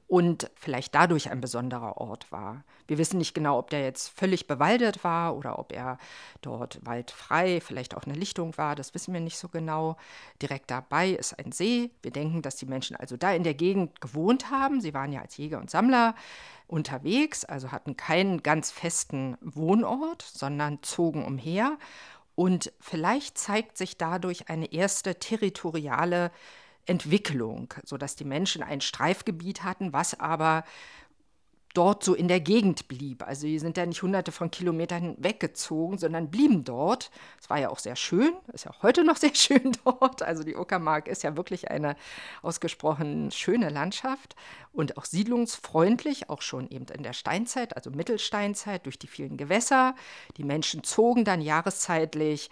und 0.07 0.51
vielleicht 0.55 0.93
dadurch 0.93 1.31
ein 1.31 1.41
besonderer 1.41 1.97
Ort 1.97 2.31
war. 2.31 2.63
Wir 2.87 2.97
wissen 2.97 3.17
nicht 3.17 3.33
genau, 3.33 3.57
ob 3.57 3.69
der 3.69 3.83
jetzt 3.83 4.09
völlig 4.09 4.45
bewaldet 4.47 5.03
war 5.03 5.35
oder 5.35 5.57
ob 5.57 5.71
er 5.71 5.97
dort 6.41 6.79
waldfrei, 6.83 7.61
vielleicht 7.61 7.95
auch 7.95 8.03
eine 8.03 8.13
Lichtung 8.13 8.55
war, 8.57 8.75
das 8.75 8.93
wissen 8.93 9.13
wir 9.13 9.21
nicht 9.21 9.37
so 9.37 9.47
genau. 9.47 9.97
Direkt 10.41 10.69
dabei 10.69 11.09
ist 11.09 11.39
ein 11.39 11.51
See. 11.51 11.89
Wir 12.01 12.11
denken, 12.11 12.41
dass 12.41 12.57
die 12.57 12.65
Menschen 12.65 12.95
also 12.95 13.17
da 13.17 13.33
in 13.33 13.43
der 13.43 13.55
Gegend 13.55 14.01
gewohnt 14.01 14.51
haben. 14.51 14.81
Sie 14.81 14.93
waren 14.93 15.13
ja 15.13 15.21
als 15.21 15.37
Jäger 15.37 15.59
und 15.59 15.71
Sammler 15.71 16.13
unterwegs, 16.67 17.45
also 17.45 17.71
hatten 17.71 17.97
keinen 17.97 18.43
ganz 18.43 18.71
festen 18.71 19.37
Wohnort, 19.41 20.21
sondern 20.21 20.83
zogen 20.83 21.25
umher 21.25 21.77
und 22.35 22.71
vielleicht 22.79 23.37
zeigt 23.37 23.77
sich 23.77 23.97
dadurch 23.97 24.49
eine 24.49 24.71
erste 24.73 25.15
territoriale 25.15 26.31
Entwicklung, 26.85 27.73
sodass 27.85 28.15
die 28.15 28.25
Menschen 28.25 28.63
ein 28.63 28.81
Streifgebiet 28.81 29.63
hatten, 29.63 29.93
was 29.93 30.19
aber 30.19 30.65
dort 31.73 32.03
so 32.03 32.13
in 32.13 32.27
der 32.27 32.39
Gegend 32.39 32.87
blieb. 32.87 33.23
Also 33.25 33.47
die 33.47 33.57
sind 33.57 33.77
ja 33.77 33.85
nicht 33.85 34.01
hunderte 34.01 34.31
von 34.31 34.51
Kilometern 34.51 35.15
weggezogen, 35.17 35.97
sondern 35.97 36.29
blieben 36.29 36.63
dort. 36.63 37.09
Es 37.41 37.49
war 37.49 37.59
ja 37.59 37.69
auch 37.69 37.79
sehr 37.79 37.95
schön, 37.95 38.33
ist 38.53 38.65
ja 38.65 38.71
auch 38.71 38.83
heute 38.83 39.03
noch 39.03 39.17
sehr 39.17 39.33
schön 39.35 39.71
dort. 39.83 40.21
Also 40.21 40.43
die 40.43 40.55
Uckermark 40.55 41.07
ist 41.07 41.23
ja 41.23 41.35
wirklich 41.35 41.71
eine 41.71 41.95
ausgesprochen 42.41 43.31
schöne 43.31 43.69
Landschaft 43.69 44.35
und 44.71 44.97
auch 44.97 45.05
siedlungsfreundlich, 45.05 46.29
auch 46.29 46.41
schon 46.41 46.69
eben 46.69 46.85
in 46.85 47.03
der 47.03 47.13
Steinzeit, 47.13 47.75
also 47.75 47.89
Mittelsteinzeit, 47.89 48.85
durch 48.85 48.99
die 48.99 49.07
vielen 49.07 49.37
Gewässer. 49.37 49.95
Die 50.37 50.43
Menschen 50.43 50.83
zogen 50.83 51.25
dann 51.25 51.41
jahreszeitlich 51.41 52.49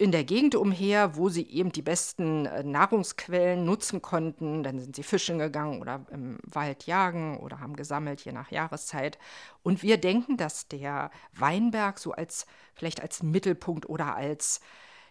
in 0.00 0.12
der 0.12 0.24
Gegend 0.24 0.54
umher, 0.54 1.14
wo 1.16 1.28
sie 1.28 1.46
eben 1.50 1.72
die 1.72 1.82
besten 1.82 2.46
äh, 2.46 2.62
Nahrungsquellen 2.62 3.66
nutzen 3.66 4.00
konnten. 4.00 4.62
Dann 4.62 4.80
sind 4.80 4.96
sie 4.96 5.02
fischen 5.02 5.38
gegangen 5.38 5.82
oder 5.82 6.06
im 6.10 6.38
Wald 6.46 6.86
jagen 6.86 7.36
oder 7.36 7.60
haben 7.60 7.76
gesammelt, 7.76 8.22
je 8.22 8.32
nach 8.32 8.50
Jahreszeit. 8.50 9.18
Und 9.62 9.82
wir 9.82 9.98
denken, 9.98 10.38
dass 10.38 10.68
der 10.68 11.10
Weinberg 11.34 11.98
so 11.98 12.12
als 12.12 12.46
vielleicht 12.72 13.02
als 13.02 13.22
Mittelpunkt 13.22 13.90
oder 13.90 14.16
als 14.16 14.62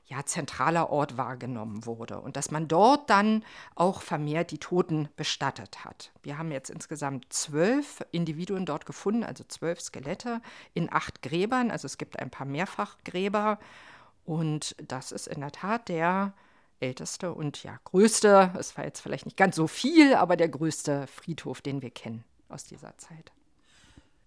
ja, 0.07 0.25
zentraler 0.25 0.89
Ort 0.89 1.17
wahrgenommen 1.17 1.85
wurde 1.85 2.19
und 2.19 2.35
dass 2.35 2.49
man 2.49 2.67
dort 2.67 3.11
dann 3.11 3.45
auch 3.75 4.01
vermehrt 4.01 4.49
die 4.49 4.57
Toten 4.57 5.07
bestattet 5.15 5.85
hat. 5.85 6.11
Wir 6.23 6.39
haben 6.39 6.51
jetzt 6.51 6.71
insgesamt 6.71 7.31
zwölf 7.31 8.03
Individuen 8.09 8.65
dort 8.65 8.87
gefunden, 8.87 9.23
also 9.23 9.43
zwölf 9.43 9.81
Skelette 9.81 10.41
in 10.73 10.91
acht 10.91 11.21
Gräbern. 11.21 11.69
Also 11.69 11.85
es 11.85 11.99
gibt 11.99 12.17
ein 12.17 12.31
paar 12.31 12.47
Mehrfachgräber 12.47 13.59
und 14.29 14.75
das 14.77 15.11
ist 15.11 15.25
in 15.25 15.39
der 15.39 15.51
Tat 15.51 15.89
der 15.89 16.33
älteste 16.79 17.33
und 17.33 17.63
ja 17.63 17.79
größte, 17.83 18.53
es 18.59 18.77
war 18.77 18.85
jetzt 18.85 18.99
vielleicht 18.99 19.25
nicht 19.25 19.37
ganz 19.37 19.55
so 19.55 19.65
viel, 19.65 20.13
aber 20.13 20.37
der 20.37 20.49
größte 20.49 21.07
Friedhof, 21.07 21.61
den 21.61 21.81
wir 21.81 21.89
kennen 21.89 22.23
aus 22.47 22.63
dieser 22.63 22.95
Zeit. 22.99 23.31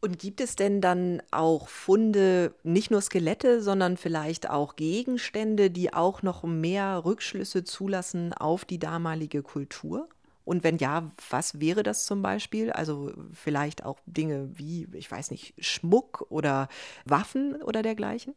Und 0.01 0.19
gibt 0.19 0.41
es 0.41 0.57
denn 0.57 0.81
dann 0.81 1.23
auch 1.31 1.69
Funde, 1.69 2.53
nicht 2.65 2.91
nur 2.91 3.01
Skelette, 3.01 3.63
sondern 3.63 3.97
vielleicht 3.97 4.51
auch 4.51 4.75
Gegenstände, 4.75 5.71
die 5.71 5.95
auch 5.95 6.23
noch 6.23 6.43
mehr 6.43 7.05
Rückschlüsse 7.05 7.63
zulassen 7.63 8.33
auf 8.33 8.65
die 8.65 8.81
damalige 8.81 9.45
Kultur? 9.45 10.09
Und 10.45 10.65
wenn 10.65 10.79
ja, 10.79 11.13
was 11.31 11.61
wäre 11.61 11.85
das 11.85 12.07
zum 12.07 12.23
Beispiel? 12.23 12.73
Also 12.73 13.13
vielleicht 13.33 13.85
auch 13.85 14.01
Dinge 14.07 14.51
wie, 14.59 14.89
ich 14.95 15.09
weiß 15.09 15.31
nicht, 15.31 15.55
Schmuck 15.65 16.27
oder 16.29 16.67
Waffen 17.05 17.63
oder 17.63 17.83
dergleichen? 17.83 18.35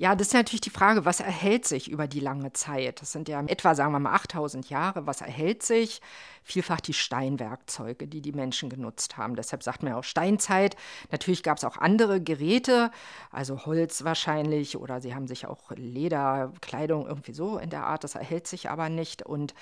Ja, 0.00 0.16
das 0.16 0.28
ist 0.28 0.32
natürlich 0.32 0.62
die 0.62 0.70
Frage, 0.70 1.04
was 1.04 1.20
erhält 1.20 1.66
sich 1.66 1.90
über 1.90 2.08
die 2.08 2.20
lange 2.20 2.54
Zeit? 2.54 3.02
Das 3.02 3.12
sind 3.12 3.28
ja 3.28 3.38
etwa, 3.42 3.74
sagen 3.74 3.92
wir 3.92 3.98
mal, 3.98 4.14
8000 4.14 4.70
Jahre. 4.70 5.06
Was 5.06 5.20
erhält 5.20 5.62
sich? 5.62 6.00
Vielfach 6.42 6.80
die 6.80 6.94
Steinwerkzeuge, 6.94 8.08
die 8.08 8.22
die 8.22 8.32
Menschen 8.32 8.70
genutzt 8.70 9.18
haben. 9.18 9.36
Deshalb 9.36 9.62
sagt 9.62 9.82
man 9.82 9.92
ja 9.92 9.98
auch 9.98 10.04
Steinzeit. 10.04 10.74
Natürlich 11.10 11.42
gab 11.42 11.58
es 11.58 11.64
auch 11.64 11.76
andere 11.76 12.18
Geräte, 12.22 12.90
also 13.30 13.66
Holz 13.66 14.02
wahrscheinlich, 14.02 14.78
oder 14.78 15.02
sie 15.02 15.14
haben 15.14 15.28
sich 15.28 15.44
auch 15.44 15.70
Leder, 15.72 16.54
Kleidung 16.62 17.06
irgendwie 17.06 17.34
so 17.34 17.58
in 17.58 17.68
der 17.68 17.84
Art. 17.84 18.02
Das 18.02 18.14
erhält 18.14 18.46
sich 18.46 18.70
aber 18.70 18.88
nicht. 18.88 19.20
Und 19.20 19.52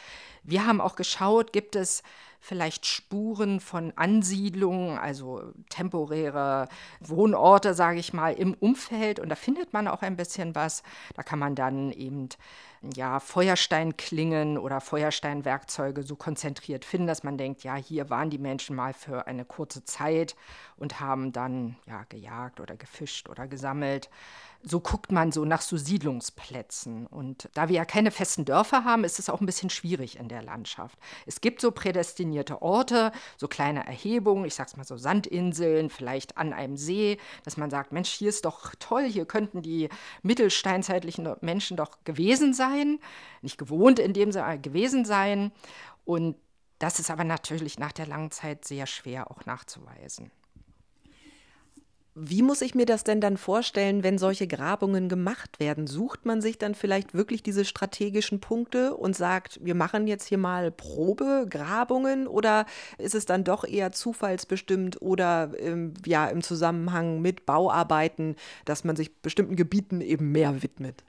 wir 0.45 0.65
haben 0.65 0.81
auch 0.81 0.95
geschaut, 0.95 1.53
gibt 1.53 1.75
es 1.75 2.05
vielleicht 2.41 2.87
Spuren 2.87 3.61
von 3.61 3.93
Ansiedlungen, 3.97 4.99
also 4.99 5.53
temporäre 5.69 6.69
Wohnorte, 7.01 7.75
sage 7.75 7.99
ich 7.99 8.13
mal, 8.13 8.33
im 8.33 8.55
Umfeld. 8.55 9.21
Und 9.21 9.29
da 9.29 9.35
findet 9.35 9.73
man 9.73 9.89
auch 9.89 10.03
ein 10.03 10.17
bisschen 10.17 10.55
was. 10.55 10.83
Da 11.15 11.23
kann 11.23 11.39
man 11.39 11.55
dann 11.55 11.91
eben 11.93 12.29
ja, 12.95 13.19
Feuersteinklingen 13.19 14.57
oder 14.57 14.81
Feuersteinwerkzeuge 14.81 16.03
so 16.03 16.17
konzentriert 16.17 16.85
finden, 16.85 17.09
dass 17.09 17.25
man 17.25 17.37
denkt, 17.37 17.65
ja, 17.65 17.75
hier 17.75 18.09
waren 18.09 18.31
die 18.31 18.39
Menschen 18.39 18.77
mal 18.77 18.93
für 18.93 19.27
eine 19.27 19.45
kurze 19.45 19.85
Zeit 19.85 20.37
und 20.77 21.01
haben 21.01 21.33
dann 21.33 21.77
ja 21.87 22.05
gejagt 22.09 22.61
oder 22.61 22.77
gefischt 22.77 23.29
oder 23.29 23.49
gesammelt 23.49 24.09
so 24.63 24.81
guckt 24.81 25.13
man 25.13 25.31
so 25.31 25.45
nach 25.45 25.61
so 25.61 25.77
Siedlungsplätzen. 25.77 27.07
Und 27.07 27.49
da 27.55 27.69
wir 27.69 27.77
ja 27.77 27.85
keine 27.85 28.11
festen 28.11 28.45
Dörfer 28.45 28.85
haben, 28.85 29.05
ist 29.05 29.19
es 29.19 29.31
auch 29.31 29.41
ein 29.41 29.47
bisschen 29.47 29.71
schwierig 29.71 30.19
in 30.19 30.29
der 30.29 30.43
Landschaft. 30.43 30.99
Es 31.27 31.41
gibt 31.41 31.61
so 31.61 31.71
prädestinierte 31.71 32.61
Orte, 32.61 33.13
so 33.37 33.47
kleine 33.47 33.87
Erhebungen, 33.87 34.45
ich 34.45 34.55
sag's 34.55 34.77
mal 34.77 34.85
so 34.85 34.97
Sandinseln, 34.97 35.91
vielleicht 35.91 36.37
an 36.37 36.53
einem 36.53 36.77
See, 36.77 37.19
dass 37.45 37.57
man 37.57 37.71
sagt, 37.71 37.93
Mensch, 37.93 38.11
hier 38.11 38.29
ist 38.29 38.45
doch 38.45 38.75
toll, 38.79 39.05
hier 39.05 39.27
könnten 39.27 39.63
die 39.63 39.89
mittelsteinzeitlichen 40.23 41.29
Menschen 41.41 41.77
doch 41.77 42.05
gewesen 42.05 42.53
sein, 42.53 42.99
nicht 43.43 43.59
gewohnt 43.59 43.99
in 43.99 44.13
dem 44.13 44.33
Sinne, 44.33 44.59
gewesen 44.59 45.05
sein. 45.05 45.53
Und 46.05 46.37
das 46.79 46.99
ist 46.99 47.11
aber 47.11 47.25
natürlich 47.25 47.79
nach 47.79 47.93
der 47.93 48.07
langen 48.07 48.31
Zeit 48.31 48.65
sehr 48.65 48.87
schwer 48.87 49.31
auch 49.31 49.47
nachzuweisen. 49.47 50.31
Wie 52.21 52.43
muss 52.43 52.63
ich 52.63 52.75
mir 52.75 52.87
das 52.87 53.05
denn 53.05 53.21
dann 53.21 53.37
vorstellen, 53.37 54.03
wenn 54.03 54.19
solche 54.19 54.49
Grabungen 54.49 55.09
gemacht 55.09 55.61
werden? 55.61 55.87
Sucht 55.87 56.27
man 56.27 56.41
sich 56.41 56.59
dann 56.59 56.75
vielleicht 56.75 57.15
wirklich 57.15 57.45
diese 57.45 57.65
strategischen 57.65 58.41
Punkte 58.41 58.97
und 58.97 59.15
sagt, 59.15 59.61
wir 59.63 59.77
machen 59.77 60.09
jetzt 60.09 60.27
hier 60.27 60.39
mal 60.39 60.73
Probegrabungen 60.73 62.27
oder 62.27 62.67
ist 62.99 63.15
es 63.15 63.25
dann 63.25 63.45
doch 63.45 63.65
eher 63.65 63.93
zufallsbestimmt 63.93 65.01
oder 65.01 65.53
ähm, 65.59 65.95
ja 66.07 66.27
im 66.29 66.43
Zusammenhang 66.43 67.21
mit 67.23 67.47
Bauarbeiten, 67.47 68.35
dass 68.65 68.83
man 68.83 68.97
sich 68.97 69.21
bestimmten 69.23 69.55
Gebieten 69.55 70.01
eben 70.01 70.33
mehr 70.33 70.63
widmet? 70.63 71.05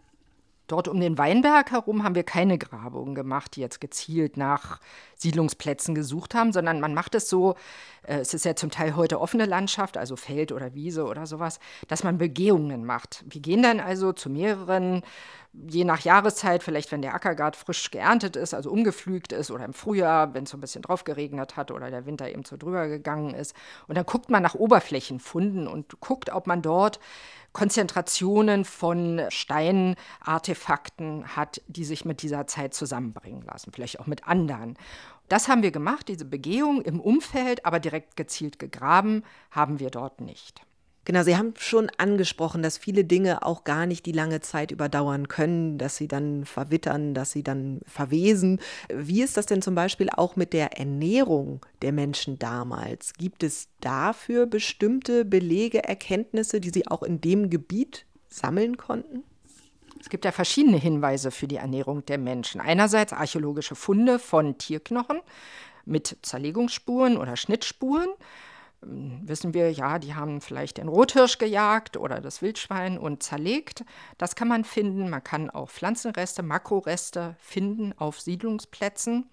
Dort 0.69 0.87
um 0.87 0.99
den 0.99 1.17
Weinberg 1.17 1.71
herum 1.71 2.03
haben 2.03 2.13
wir 2.13 2.23
keine 2.23 2.59
Grabungen 2.59 3.15
gemacht, 3.15 3.55
die 3.55 3.61
jetzt 3.61 3.81
gezielt 3.81 4.37
nach 4.37 4.79
Siedlungsplätzen 5.15 5.95
gesucht 5.95 6.35
haben, 6.35 6.53
sondern 6.53 6.79
man 6.79 6.93
macht 6.93 7.15
es 7.15 7.27
so, 7.27 7.55
äh, 8.03 8.19
es 8.19 8.35
ist 8.35 8.45
ja 8.45 8.55
zum 8.55 8.69
Teil 8.69 8.95
heute 8.95 9.19
offene 9.19 9.45
Landschaft, 9.45 9.97
also 9.97 10.15
Feld 10.15 10.51
oder 10.51 10.75
Wiese 10.75 11.05
oder 11.05 11.25
sowas, 11.25 11.59
dass 11.87 12.03
man 12.03 12.19
Begehungen 12.19 12.85
macht. 12.85 13.25
Wir 13.27 13.41
gehen 13.41 13.63
dann 13.63 13.79
also 13.79 14.13
zu 14.13 14.29
mehreren, 14.29 15.01
je 15.53 15.83
nach 15.83 16.01
Jahreszeit, 16.01 16.61
vielleicht 16.61 16.91
wenn 16.91 17.01
der 17.01 17.15
Acker 17.15 17.33
gerade 17.33 17.57
frisch 17.57 17.89
geerntet 17.89 18.35
ist, 18.35 18.53
also 18.53 18.69
umgepflügt 18.69 19.33
ist 19.33 19.49
oder 19.49 19.65
im 19.65 19.73
Frühjahr, 19.73 20.35
wenn 20.35 20.43
es 20.43 20.51
so 20.51 20.57
ein 20.57 20.61
bisschen 20.61 20.83
drauf 20.83 21.03
geregnet 21.03 21.57
hat 21.57 21.71
oder 21.71 21.89
der 21.89 22.05
Winter 22.05 22.29
eben 22.29 22.45
so 22.45 22.57
drüber 22.57 22.87
gegangen 22.87 23.33
ist. 23.33 23.55
Und 23.87 23.97
dann 23.97 24.05
guckt 24.05 24.29
man 24.29 24.43
nach 24.43 24.53
Oberflächenfunden 24.53 25.67
und 25.67 25.99
guckt, 25.99 26.31
ob 26.31 26.45
man 26.45 26.61
dort 26.61 26.99
Konzentrationen 27.51 28.63
von 28.63 29.23
Steinartefakten 29.29 29.97
hat, 30.67 31.61
die 31.67 31.85
sich 31.85 32.05
mit 32.05 32.21
dieser 32.21 32.47
Zeit 32.47 32.73
zusammenbringen 32.73 33.43
lassen, 33.43 33.71
vielleicht 33.73 33.99
auch 33.99 34.07
mit 34.07 34.27
anderen. 34.27 34.77
Das 35.27 35.47
haben 35.47 35.63
wir 35.63 35.71
gemacht, 35.71 36.07
diese 36.07 36.25
Begehung 36.25 36.81
im 36.81 36.99
Umfeld, 36.99 37.65
aber 37.65 37.79
direkt 37.79 38.15
gezielt 38.15 38.59
gegraben 38.59 39.23
haben 39.51 39.79
wir 39.79 39.89
dort 39.91 40.21
nicht. 40.21 40.61
Genau, 41.09 41.23
Sie 41.23 41.37
haben 41.37 41.53
schon 41.57 41.89
angesprochen, 41.97 42.61
dass 42.61 42.77
viele 42.77 43.03
Dinge 43.03 43.43
auch 43.43 43.63
gar 43.63 43.87
nicht 43.87 44.05
die 44.05 44.11
lange 44.11 44.41
Zeit 44.41 44.69
überdauern 44.69 45.27
können, 45.27 45.79
dass 45.79 45.97
sie 45.97 46.07
dann 46.07 46.45
verwittern, 46.45 47.15
dass 47.15 47.31
sie 47.31 47.41
dann 47.41 47.81
verwesen. 47.87 48.59
Wie 48.93 49.23
ist 49.23 49.35
das 49.35 49.47
denn 49.47 49.63
zum 49.63 49.73
Beispiel 49.73 50.09
auch 50.15 50.35
mit 50.35 50.53
der 50.53 50.77
Ernährung 50.77 51.65
der 51.81 51.93
Menschen 51.93 52.37
damals? 52.37 53.13
Gibt 53.13 53.41
es 53.41 53.69
dafür 53.81 54.45
bestimmte 54.45 55.25
Belege, 55.25 55.83
Erkenntnisse, 55.83 56.61
die 56.61 56.69
Sie 56.69 56.87
auch 56.87 57.01
in 57.01 57.21
dem 57.21 57.49
Gebiet 57.49 58.05
sammeln 58.27 58.77
konnten? 58.77 59.23
Es 59.99 60.09
gibt 60.09 60.25
ja 60.25 60.31
verschiedene 60.31 60.77
Hinweise 60.77 61.31
für 61.31 61.47
die 61.47 61.57
Ernährung 61.57 62.05
der 62.05 62.17
Menschen. 62.17 62.61
Einerseits 62.61 63.13
archäologische 63.13 63.75
Funde 63.75 64.19
von 64.19 64.57
Tierknochen 64.57 65.21
mit 65.85 66.17
Zerlegungsspuren 66.21 67.17
oder 67.17 67.35
Schnittspuren 67.35 68.09
wissen 68.81 69.53
wir, 69.53 69.71
ja, 69.71 69.99
die 69.99 70.15
haben 70.15 70.41
vielleicht 70.41 70.77
den 70.77 70.87
Rothirsch 70.87 71.37
gejagt 71.37 71.97
oder 71.97 72.21
das 72.21 72.41
Wildschwein 72.41 72.97
und 72.97 73.23
zerlegt. 73.23 73.83
Das 74.17 74.35
kann 74.35 74.47
man 74.47 74.63
finden. 74.63 75.09
Man 75.09 75.23
kann 75.23 75.49
auch 75.49 75.69
Pflanzenreste, 75.69 76.43
Makroreste 76.43 77.35
finden 77.39 77.93
auf 77.97 78.21
Siedlungsplätzen. 78.21 79.29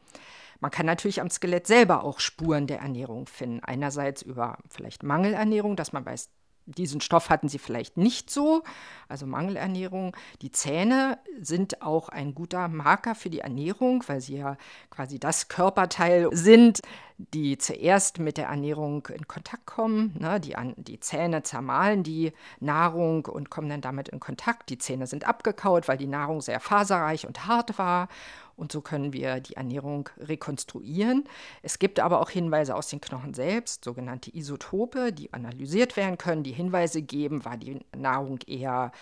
Man 0.59 0.71
kann 0.71 0.87
natürlich 0.87 1.21
am 1.21 1.31
Skelett 1.31 1.67
selber 1.67 2.03
auch 2.03 2.19
Spuren 2.19 2.67
der 2.67 2.81
Ernährung 2.81 3.27
finden. 3.27 3.63
Einerseits 3.63 4.23
über 4.23 4.59
vielleicht 4.69 5.03
Mangelernährung, 5.03 5.77
dass 5.77 5.93
man 5.93 6.05
weiß, 6.05 6.31
diesen 6.67 7.01
Stoff 7.01 7.31
hatten 7.31 7.49
sie 7.49 7.59
vielleicht 7.59 7.97
nicht 7.97 8.29
so, 8.29 8.63
also 9.09 9.27
Mangelernährung. 9.27 10.17
Die 10.43 10.51
Zähne 10.51 11.19
sind 11.41 11.81
auch 11.81 12.09
ein 12.09 12.35
guter 12.35 12.69
Marker 12.69 13.15
für 13.15 13.31
die 13.31 13.41
Ernährung, 13.41 14.03
weil 14.09 14.21
sie 14.21 14.39
ja 14.39 14.57
quasi 14.91 15.19
das 15.19 15.49
Körperteil 15.49 16.29
sind, 16.33 16.83
die 17.19 17.57
zuerst 17.57 18.19
mit 18.19 18.37
der 18.37 18.49
Ernährung 18.49 19.07
in 19.07 19.27
Kontakt 19.29 19.65
kommen. 19.65 20.15
Ne? 20.19 20.41
Die, 20.41 20.55
die 20.77 21.01
Zähne 21.01 21.43
zermahlen 21.45 22.03
die 22.03 22.33
Nahrung 22.61 23.27
und 23.27 23.49
kommen 23.49 23.71
dann 23.71 23.81
damit 23.81 24.09
in 24.09 24.21
Kontakt. 24.21 24.69
Die 24.69 24.79
Zähne 24.79 25.07
sind 25.07 25.27
abgekaut, 25.27 25.89
weil 25.89 25.97
die 25.97 26.09
Nahrung 26.09 26.41
sehr 26.41 26.61
faserreich 26.61 27.27
und 27.27 27.47
hart 27.47 27.79
war. 27.79 28.09
Und 28.57 28.73
so 28.73 28.81
können 28.81 29.13
wir 29.13 29.41
die 29.41 29.55
Ernährung 29.55 30.09
rekonstruieren. 30.19 31.25
Es 31.63 31.79
gibt 31.79 32.01
aber 32.01 32.21
auch 32.21 32.31
Hinweise 32.31 32.75
aus 32.75 32.89
den 32.89 33.03
Knochen 33.03 33.35
selbst, 33.35 33.85
sogenannte 33.85 34.35
Isotope, 34.35 35.13
die 35.13 35.33
analysiert 35.35 35.97
werden 35.97 36.17
können, 36.17 36.43
die 36.43 36.53
Hinweise 36.53 37.03
geben, 37.03 37.45
war 37.45 37.59
die 37.59 37.81
Nahrung 37.95 38.39
eher 38.47 38.93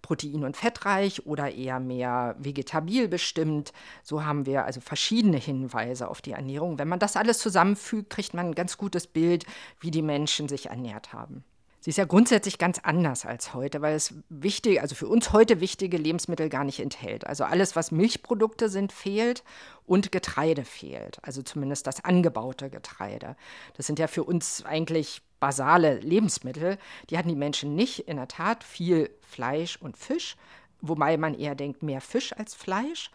protein- 0.00 0.44
und 0.44 0.56
fettreich 0.56 1.26
oder 1.26 1.52
eher 1.52 1.80
mehr 1.80 2.36
vegetabil 2.38 3.08
bestimmt. 3.08 3.72
So 4.02 4.24
haben 4.24 4.46
wir 4.46 4.64
also 4.64 4.80
verschiedene 4.80 5.36
Hinweise 5.36 6.08
auf 6.08 6.22
die 6.22 6.32
Ernährung. 6.32 6.78
Wenn 6.78 6.88
man 6.88 7.00
das 7.00 7.16
alles 7.16 7.38
zusammenfügt, 7.38 8.10
kriegt 8.10 8.32
man 8.32 8.46
ein 8.46 8.54
ganz 8.54 8.78
gutes 8.78 9.06
Bild, 9.06 9.44
wie 9.80 9.90
die 9.90 10.02
Menschen 10.02 10.48
sich 10.48 10.66
ernährt 10.66 11.12
haben. 11.12 11.44
Sie 11.82 11.88
ist 11.88 11.96
ja 11.96 12.04
grundsätzlich 12.04 12.58
ganz 12.58 12.78
anders 12.78 13.24
als 13.24 13.54
heute, 13.54 13.80
weil 13.80 13.94
es 13.94 14.14
wichtig, 14.28 14.82
also 14.82 14.94
für 14.94 15.08
uns 15.08 15.32
heute 15.32 15.60
wichtige 15.60 15.96
Lebensmittel 15.96 16.50
gar 16.50 16.62
nicht 16.62 16.78
enthält. 16.78 17.26
Also 17.26 17.44
alles, 17.44 17.74
was 17.74 17.90
Milchprodukte 17.90 18.68
sind, 18.68 18.92
fehlt 18.92 19.42
und 19.86 20.12
Getreide 20.12 20.64
fehlt. 20.64 21.18
Also 21.22 21.40
zumindest 21.42 21.86
das 21.86 22.04
angebaute 22.04 22.68
Getreide. 22.68 23.34
Das 23.78 23.86
sind 23.86 23.98
ja 23.98 24.08
für 24.08 24.24
uns 24.24 24.62
eigentlich 24.66 25.22
basale 25.40 25.98
Lebensmittel. 26.00 26.76
Die 27.08 27.16
hatten 27.16 27.30
die 27.30 27.34
Menschen 27.34 27.74
nicht. 27.74 28.00
In 28.00 28.18
der 28.18 28.28
Tat 28.28 28.62
viel 28.62 29.08
Fleisch 29.22 29.78
und 29.80 29.96
Fisch, 29.96 30.36
wobei 30.82 31.16
man 31.16 31.32
eher 31.32 31.54
denkt, 31.54 31.82
mehr 31.82 32.02
Fisch 32.02 32.34
als 32.34 32.54
Fleisch. 32.54 33.10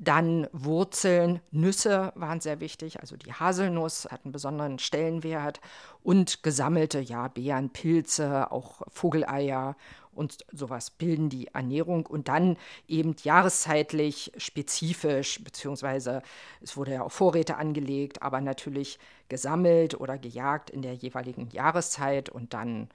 Dann 0.00 0.46
Wurzeln, 0.52 1.40
Nüsse 1.50 2.12
waren 2.14 2.40
sehr 2.40 2.60
wichtig, 2.60 3.00
also 3.00 3.16
die 3.16 3.32
Haselnuss 3.32 4.06
hat 4.10 4.24
einen 4.24 4.32
besonderen 4.32 4.78
Stellenwert. 4.78 5.60
Und 6.04 6.42
gesammelte, 6.44 7.00
ja, 7.00 7.26
Beeren, 7.28 7.70
Pilze, 7.70 8.52
auch 8.52 8.82
Vogeleier 8.88 9.76
und 10.18 10.38
sowas 10.52 10.90
bilden 10.90 11.30
die 11.30 11.48
Ernährung. 11.48 12.06
Und 12.06 12.28
dann 12.28 12.56
eben 12.86 13.16
jahreszeitlich 13.22 14.32
spezifisch, 14.36 15.42
beziehungsweise 15.42 16.22
es 16.60 16.76
wurde 16.76 16.94
ja 16.94 17.02
auch 17.02 17.12
Vorräte 17.12 17.56
angelegt, 17.56 18.22
aber 18.22 18.40
natürlich 18.40 18.98
gesammelt 19.28 19.98
oder 19.98 20.16
gejagt 20.16 20.70
in 20.70 20.82
der 20.82 20.94
jeweiligen 20.94 21.50
Jahreszeit 21.50 22.28
und 22.28 22.54
dann 22.54 22.88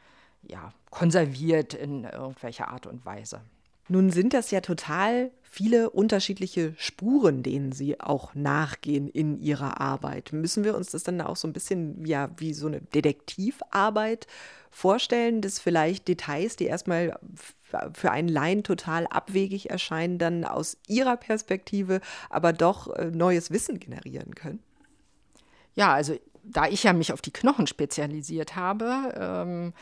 ja, 0.44 0.74
konserviert 0.90 1.74
in 1.74 2.04
irgendwelcher 2.04 2.70
Art 2.70 2.88
und 2.88 3.06
Weise. 3.06 3.42
Nun 3.90 4.10
sind 4.12 4.34
das 4.34 4.52
ja 4.52 4.62
total 4.62 5.32
viele 5.54 5.92
unterschiedliche 5.92 6.74
Spuren, 6.78 7.44
denen 7.44 7.74
Sie 7.74 8.00
auch 8.00 8.34
nachgehen 8.34 9.08
in 9.08 9.40
Ihrer 9.40 9.80
Arbeit. 9.80 10.34
Müssen 10.34 10.64
wir 10.64 10.76
uns 10.76 10.92
das 10.92 11.04
dann 11.04 11.22
auch 11.22 11.36
so 11.36 11.48
ein 11.48 11.54
bisschen 11.54 12.06
ja 12.06 12.30
wie 12.38 12.54
so 12.54 12.68
eine 12.68 12.82
Detektivarbeit 12.82 14.26
vorstellen, 14.72 15.42
dass 15.42 15.60
vielleicht 15.60 16.08
Details, 16.08 16.56
die 16.56 16.66
erstmal 16.66 17.20
für 17.94 18.12
einen 18.12 18.30
Laien 18.30 18.64
total 18.64 19.06
abwegig 19.08 19.70
erscheinen, 19.70 20.18
dann 20.18 20.44
aus 20.44 20.78
Ihrer 20.88 21.18
Perspektive 21.18 22.02
aber 22.30 22.54
doch 22.54 22.88
äh, 22.96 23.12
neues 23.12 23.52
Wissen 23.52 23.80
generieren 23.80 24.34
können? 24.34 24.60
Ja, 25.76 25.94
also 25.94 26.16
da 26.44 26.68
ich 26.68 26.84
ja 26.84 26.94
mich 26.94 27.14
auf 27.14 27.22
die 27.22 27.32
Knochen 27.32 27.68
spezialisiert 27.68 28.56
habe, 28.56 29.14
ähm, 29.18 29.74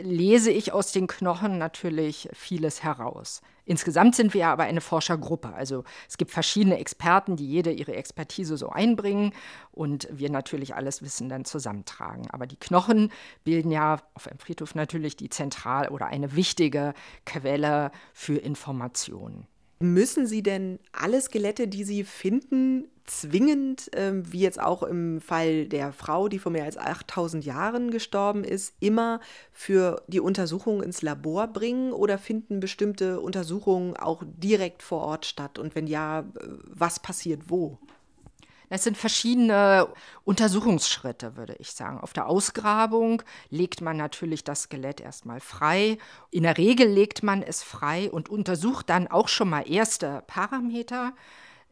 lese 0.00 0.50
ich 0.50 0.72
aus 0.72 0.92
den 0.92 1.06
Knochen 1.06 1.58
natürlich 1.58 2.28
vieles 2.34 2.82
heraus. 2.82 3.40
Insgesamt 3.64 4.16
sind 4.16 4.34
wir 4.34 4.48
aber 4.48 4.64
eine 4.64 4.80
Forschergruppe. 4.80 5.54
Also 5.54 5.84
es 6.08 6.18
gibt 6.18 6.30
verschiedene 6.30 6.78
Experten, 6.78 7.36
die 7.36 7.46
jede 7.46 7.70
ihre 7.70 7.94
Expertise 7.94 8.56
so 8.56 8.70
einbringen 8.70 9.32
und 9.70 10.08
wir 10.10 10.30
natürlich 10.30 10.74
alles 10.74 11.00
Wissen 11.02 11.28
dann 11.28 11.44
zusammentragen. 11.44 12.28
Aber 12.30 12.46
die 12.46 12.56
Knochen 12.56 13.10
bilden 13.44 13.70
ja 13.70 14.00
auf 14.14 14.26
einem 14.26 14.38
Friedhof 14.38 14.74
natürlich 14.74 15.16
die 15.16 15.30
zentral 15.30 15.88
oder 15.88 16.06
eine 16.06 16.34
wichtige 16.34 16.92
Quelle 17.24 17.92
für 18.12 18.36
Informationen. 18.36 19.46
Müssen 19.78 20.26
Sie 20.26 20.42
denn 20.42 20.78
alle 20.92 21.20
Skelette, 21.20 21.66
die 21.68 21.84
Sie 21.84 22.04
finden, 22.04 22.88
zwingend, 23.04 23.90
ähm, 23.94 24.30
wie 24.32 24.40
jetzt 24.40 24.60
auch 24.60 24.82
im 24.82 25.20
Fall 25.20 25.66
der 25.66 25.92
Frau, 25.92 26.28
die 26.28 26.38
vor 26.38 26.52
mehr 26.52 26.64
als 26.64 26.78
8000 26.78 27.44
Jahren 27.44 27.90
gestorben 27.90 28.44
ist, 28.44 28.74
immer 28.80 29.20
für 29.52 30.02
die 30.06 30.20
Untersuchung 30.20 30.82
ins 30.82 31.02
Labor 31.02 31.48
bringen 31.48 31.92
oder 31.92 32.18
finden 32.18 32.60
bestimmte 32.60 33.20
Untersuchungen 33.20 33.96
auch 33.96 34.22
direkt 34.24 34.82
vor 34.82 35.00
Ort 35.02 35.26
statt? 35.26 35.58
Und 35.58 35.74
wenn 35.74 35.86
ja, 35.86 36.20
äh, 36.20 36.24
was 36.68 37.00
passiert 37.00 37.42
wo? 37.48 37.78
Es 38.74 38.84
sind 38.84 38.96
verschiedene 38.96 39.86
Untersuchungsschritte, 40.24 41.36
würde 41.36 41.54
ich 41.58 41.72
sagen. 41.72 42.00
Auf 42.00 42.14
der 42.14 42.26
Ausgrabung 42.26 43.22
legt 43.50 43.82
man 43.82 43.98
natürlich 43.98 44.44
das 44.44 44.62
Skelett 44.62 44.98
erstmal 44.98 45.40
frei. 45.40 45.98
In 46.30 46.44
der 46.44 46.56
Regel 46.56 46.88
legt 46.88 47.22
man 47.22 47.42
es 47.42 47.62
frei 47.62 48.10
und 48.10 48.30
untersucht 48.30 48.88
dann 48.88 49.08
auch 49.08 49.28
schon 49.28 49.50
mal 49.50 49.70
erste 49.70 50.22
Parameter. 50.26 51.12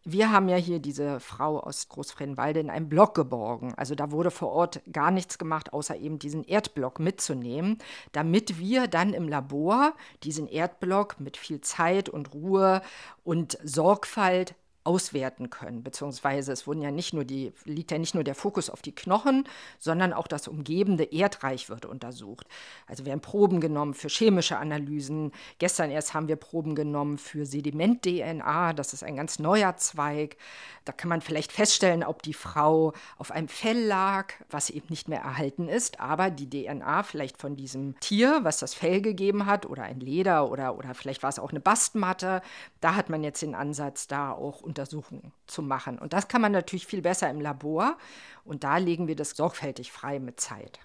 Wir 0.05 0.33
haben 0.33 0.49
ja 0.49 0.57
hier 0.57 0.79
diese 0.79 1.21
Frau 1.21 1.61
aus 1.61 1.89
Großfredenwalde 1.91 2.59
in 2.61 2.71
einem 2.71 2.89
Block 2.89 3.15
geborgen. 3.15 3.75
Also 3.77 3.95
da 3.95 4.11
wurde 4.11 4.31
vor 4.31 4.51
Ort 4.51 4.81
gar 4.91 5.11
nichts 5.11 5.37
gemacht, 5.37 5.75
außer 5.75 5.97
eben 5.97 6.19
diesen 6.19 6.43
Erdblock 6.43 7.01
mitzunehmen, 7.01 7.77
damit 8.13 8.59
wir 8.59 8.87
dann 8.87 9.13
im 9.13 9.29
Labor 9.29 9.95
diesen 10.23 10.49
Erdblock 10.49 11.21
mit 11.21 11.37
viel 11.37 11.61
Zeit 11.61 12.09
und 12.09 12.33
Ruhe 12.33 12.81
und 13.25 13.59
Sorgfalt 13.63 14.55
auswerten 14.83 15.51
können, 15.51 15.83
beziehungsweise 15.83 16.53
es 16.53 16.67
wurden 16.67 16.81
ja 16.81 16.91
nicht 16.91 17.13
nur 17.13 17.25
die, 17.25 17.53
liegt 17.65 17.91
ja 17.91 17.99
nicht 17.99 18.15
nur 18.15 18.25
der 18.25 18.35
Fokus 18.35 18.71
auf 18.71 18.81
die 18.81 18.95
Knochen, 18.95 19.47
sondern 19.79 20.15
auch 20.15 20.27
das 20.27 20.49
umgebende 20.49 21.05
Erdreich 21.05 21.69
wird 21.69 21.85
untersucht. 21.85 22.47
Also 22.87 23.05
werden 23.05 23.21
Proben 23.21 23.61
genommen 23.61 23.93
für 23.93 24.09
chemische 24.09 24.57
Analysen. 24.57 25.33
Gestern 25.59 25.91
erst 25.91 26.15
haben 26.15 26.29
wir 26.29 26.37
Proben 26.37 26.75
genommen 26.75 27.19
für 27.19 27.45
Sediment-DNA, 27.45 28.73
das 28.73 28.95
ist 28.95 29.05
ein 29.05 29.17
ganz 29.17 29.39
neuer 29.39 29.77
Zweig. 29.77 30.37
Da 30.87 30.93
kann 30.93 31.11
man 31.11 31.21
vielleicht 31.21 31.53
feststellen, 31.53 32.03
ob 32.03 32.23
die 32.23 32.33
Frau 32.33 32.95
auf 33.19 33.31
einem 33.33 33.49
Fell 33.49 33.85
lag, 33.85 34.33
was 34.49 34.71
eben 34.71 34.87
nicht 34.89 35.09
mehr 35.09 35.21
erhalten 35.21 35.69
ist, 35.69 36.01
aber 36.01 36.31
die 36.31 36.49
DNA 36.49 37.03
vielleicht 37.03 37.37
von 37.37 37.55
diesem 37.55 38.01
Tier, 38.01 38.41
was 38.45 38.59
das 38.59 38.73
Fell 38.73 39.03
gegeben 39.03 39.45
hat, 39.45 39.67
oder 39.67 39.83
ein 39.83 40.01
Leder 40.01 40.51
oder, 40.51 40.79
oder 40.79 40.95
vielleicht 40.95 41.23
war 41.23 41.29
es 41.29 41.39
auch 41.39 41.51
eine 41.51 41.61
Bastmatte, 41.61 42.41
da 42.81 42.95
hat 42.95 43.11
man 43.11 43.23
jetzt 43.23 43.43
den 43.43 43.55
Ansatz, 43.55 44.07
da 44.07 44.33
auch 44.33 44.63
Untersuchungen 44.71 45.33
zu 45.47 45.63
machen. 45.63 45.99
Und 45.99 46.13
das 46.13 46.29
kann 46.29 46.41
man 46.41 46.53
natürlich 46.53 46.87
viel 46.87 47.03
besser 47.03 47.29
im 47.29 47.41
Labor. 47.41 47.99
Und 48.45 48.65
da 48.65 48.79
legen 48.79 49.09
wir 49.09 49.17
das 49.17 49.31
sorgfältig 49.31 49.91
frei 49.91 50.21
mit 50.21 50.41
Zeit. 50.41 50.79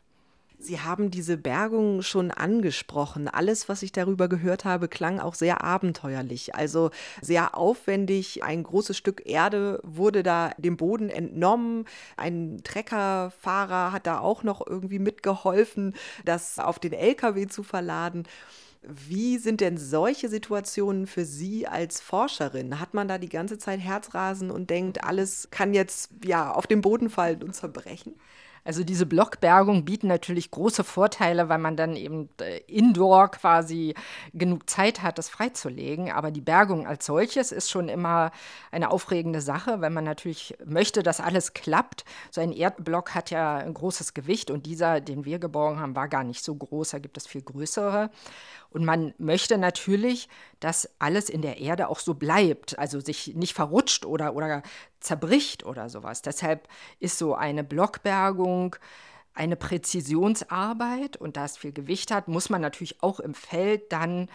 Sie 0.58 0.80
haben 0.80 1.12
diese 1.12 1.38
Bergung 1.38 2.02
schon 2.02 2.32
angesprochen. 2.32 3.28
Alles, 3.28 3.70
was 3.70 3.84
ich 3.84 3.92
darüber 3.92 4.28
gehört 4.28 4.66
habe, 4.66 4.88
klang 4.88 5.20
auch 5.20 5.36
sehr 5.36 5.64
abenteuerlich, 5.64 6.56
also 6.56 6.92
sehr 7.22 7.58
aufwendig. 7.58 8.44
Ein 8.44 8.64
großes 8.64 8.98
Stück 8.98 9.24
Erde 9.26 9.80
wurde 9.84 10.24
da 10.24 10.52
dem 10.58 10.78
Boden 10.78 11.10
entnommen. 11.10 11.86
Ein 12.18 12.62
Treckerfahrer 12.64 13.92
hat 13.92 14.08
da 14.08 14.20
auch 14.20 14.44
noch 14.44 14.66
irgendwie 14.66 15.00
mitgeholfen, 15.00 15.94
das 16.24 16.58
auf 16.58 16.80
den 16.80 16.94
LKW 16.94 17.48
zu 17.48 17.62
verladen. 17.62 18.24
Wie 18.88 19.38
sind 19.38 19.62
denn 19.62 19.78
solche 19.78 20.30
Situationen 20.30 21.08
für 21.08 21.26
Sie 21.26 21.68
als 21.68 22.02
Forscherin? 22.02 22.80
Hat 22.80 22.94
man 22.94 23.08
da 23.08 23.18
die 23.18 23.30
ganze 23.30 23.58
Zeit 23.58 23.80
Herzrasen 23.80 24.52
und 24.52 24.70
denkt, 24.70 25.04
alles 25.04 25.50
kann 25.52 25.74
jetzt 25.74 26.12
ja 26.24 26.52
auf 26.52 26.68
den 26.68 26.82
Boden 26.82 27.10
fallen 27.10 27.44
und 27.44 27.56
zerbrechen? 27.56 28.16
Also 28.66 28.84
diese 28.84 29.06
Blockbergung 29.06 29.86
bieten 29.86 30.08
natürlich 30.08 30.50
große 30.50 30.84
Vorteile, 30.84 31.50
weil 31.50 31.60
man 31.60 31.78
dann 31.78 31.96
eben 31.96 32.30
äh, 32.42 32.62
indoor 32.66 33.30
quasi 33.30 33.94
genug 34.34 34.68
Zeit 34.68 35.04
hat, 35.04 35.20
das 35.20 35.30
freizulegen. 35.30 36.12
Aber 36.12 36.32
die 36.32 36.42
Bergung 36.42 36.88
als 36.88 37.06
solches 37.06 37.52
ist 37.52 37.70
schon 37.70 37.90
immer 37.90 38.32
eine 38.72 38.90
aufregende 38.90 39.40
Sache, 39.40 39.82
weil 39.82 39.92
man 39.92 40.04
natürlich 40.04 40.58
möchte, 40.66 41.04
dass 41.04 41.22
alles 41.22 41.54
klappt. 41.54 42.06
So 42.32 42.42
ein 42.42 42.52
Erdblock 42.52 43.14
hat 43.14 43.30
ja 43.30 43.58
ein 43.58 43.76
großes 43.76 44.16
Gewicht 44.16 44.50
und 44.50 44.66
dieser, 44.66 45.00
den 45.00 45.26
wir 45.26 45.38
geborgen 45.38 45.80
haben, 45.80 45.96
war 45.96 46.08
gar 46.08 46.24
nicht 46.24 46.44
so 46.44 46.56
groß. 46.56 46.90
Da 46.90 46.98
gibt 46.98 47.18
es 47.18 47.28
viel 47.28 47.44
größere. 47.44 48.10
Und 48.76 48.84
man 48.84 49.14
möchte 49.18 49.58
natürlich, 49.58 50.28
dass 50.60 50.90
alles 51.00 51.30
in 51.30 51.42
der 51.42 51.60
Erde 51.60 51.88
auch 51.88 52.00
so 52.00 52.14
bleibt, 52.14 52.78
also 52.78 53.00
sich 53.00 53.34
nicht 53.34 53.54
verrutscht 53.54 54.06
oder, 54.06 54.36
oder 54.36 54.64
zerbricht 55.00 55.66
oder 55.66 55.88
sowas. 55.88 56.22
Deshalb 56.22 56.68
ist 57.00 57.18
so 57.18 57.36
eine 57.36 57.64
Blockbergung 57.64 58.76
eine 59.34 59.56
Präzisionsarbeit 59.56 61.16
und 61.18 61.38
da 61.38 61.46
es 61.46 61.58
viel 61.58 61.72
Gewicht 61.72 62.12
hat, 62.12 62.28
muss 62.28 62.50
man 62.50 62.62
natürlich 62.62 63.02
auch 63.02 63.20
im 63.20 63.34
Feld 63.34 63.92
dann 63.92 64.28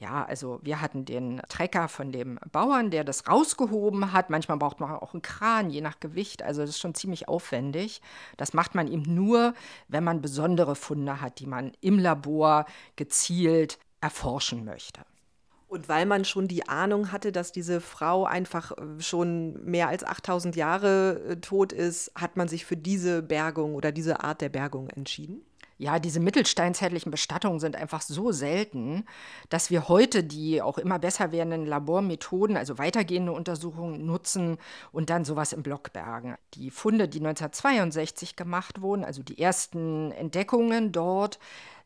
ja, 0.00 0.24
also 0.24 0.60
wir 0.62 0.80
hatten 0.80 1.04
den 1.04 1.42
Trecker 1.48 1.88
von 1.88 2.12
dem 2.12 2.38
Bauern, 2.52 2.90
der 2.92 3.02
das 3.02 3.26
rausgehoben 3.26 4.12
hat. 4.12 4.30
Manchmal 4.30 4.56
braucht 4.56 4.78
man 4.78 4.92
auch 4.92 5.12
einen 5.12 5.22
Kran, 5.22 5.70
je 5.70 5.80
nach 5.80 5.98
Gewicht. 5.98 6.42
Also 6.44 6.60
das 6.60 6.70
ist 6.70 6.78
schon 6.78 6.94
ziemlich 6.94 7.26
aufwendig. 7.26 8.00
Das 8.36 8.52
macht 8.52 8.76
man 8.76 8.86
eben 8.86 9.12
nur, 9.12 9.54
wenn 9.88 10.04
man 10.04 10.22
besondere 10.22 10.76
Funde 10.76 11.20
hat, 11.20 11.40
die 11.40 11.46
man 11.46 11.72
im 11.80 11.98
Labor 11.98 12.66
gezielt 12.94 13.78
erforschen 14.00 14.64
möchte. 14.64 15.02
Und 15.68 15.88
weil 15.90 16.06
man 16.06 16.24
schon 16.24 16.48
die 16.48 16.66
Ahnung 16.66 17.12
hatte, 17.12 17.30
dass 17.30 17.52
diese 17.52 17.82
Frau 17.82 18.24
einfach 18.24 18.72
äh, 18.72 19.00
schon 19.00 19.62
mehr 19.64 19.88
als 19.88 20.02
8000 20.02 20.56
Jahre 20.56 21.20
äh, 21.28 21.36
tot 21.36 21.72
ist, 21.74 22.10
hat 22.14 22.38
man 22.38 22.48
sich 22.48 22.64
für 22.64 22.76
diese 22.76 23.22
Bergung 23.22 23.74
oder 23.74 23.92
diese 23.92 24.24
Art 24.24 24.40
der 24.40 24.48
Bergung 24.48 24.88
entschieden? 24.88 25.42
Ja, 25.80 26.00
diese 26.00 26.18
mittelsteinzeitlichen 26.18 27.12
Bestattungen 27.12 27.60
sind 27.60 27.76
einfach 27.76 28.00
so 28.00 28.32
selten, 28.32 29.04
dass 29.48 29.70
wir 29.70 29.88
heute 29.88 30.24
die 30.24 30.60
auch 30.60 30.76
immer 30.76 30.98
besser 30.98 31.30
werdenden 31.30 31.66
Labormethoden, 31.66 32.56
also 32.56 32.78
weitergehende 32.78 33.30
Untersuchungen 33.30 34.04
nutzen 34.04 34.58
und 34.90 35.08
dann 35.08 35.24
sowas 35.24 35.52
im 35.52 35.62
Block 35.62 35.92
bergen. 35.92 36.34
Die 36.54 36.72
Funde, 36.72 37.06
die 37.06 37.20
1962 37.20 38.34
gemacht 38.34 38.82
wurden, 38.82 39.04
also 39.04 39.22
die 39.22 39.38
ersten 39.38 40.10
Entdeckungen 40.10 40.90
dort, 40.90 41.38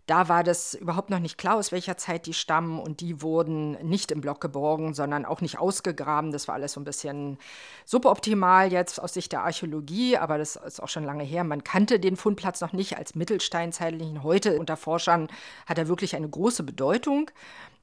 da 0.06 0.28
war 0.28 0.42
das 0.42 0.74
überhaupt 0.74 1.10
noch 1.10 1.20
nicht 1.20 1.38
klar, 1.38 1.56
aus 1.56 1.70
welcher 1.70 1.96
Zeit 1.96 2.26
die 2.26 2.34
stammen 2.34 2.80
und 2.80 3.00
die 3.00 3.22
wurden 3.22 3.72
nicht 3.86 4.10
im 4.10 4.20
Block 4.20 4.40
geborgen, 4.40 4.94
sondern 4.94 5.24
auch 5.24 5.40
nicht 5.40 5.58
ausgegraben. 5.58 6.32
Das 6.32 6.48
war 6.48 6.56
alles 6.56 6.72
so 6.72 6.80
ein 6.80 6.84
bisschen 6.84 7.38
suboptimal 7.84 8.72
jetzt 8.72 9.00
aus 9.00 9.14
Sicht 9.14 9.30
der 9.32 9.42
Archäologie, 9.44 10.16
aber 10.16 10.38
das 10.38 10.56
ist 10.56 10.82
auch 10.82 10.88
schon 10.88 11.04
lange 11.04 11.22
her. 11.22 11.44
Man 11.44 11.62
kannte 11.62 12.00
den 12.00 12.16
Fundplatz 12.16 12.60
noch 12.60 12.72
nicht 12.72 12.98
als 12.98 13.14
mittelsteinzeitlichen. 13.14 14.24
Heute 14.24 14.58
unter 14.58 14.76
Forschern 14.76 15.28
hat 15.66 15.78
er 15.78 15.88
wirklich 15.88 16.16
eine 16.16 16.28
große 16.28 16.64
Bedeutung. 16.64 17.30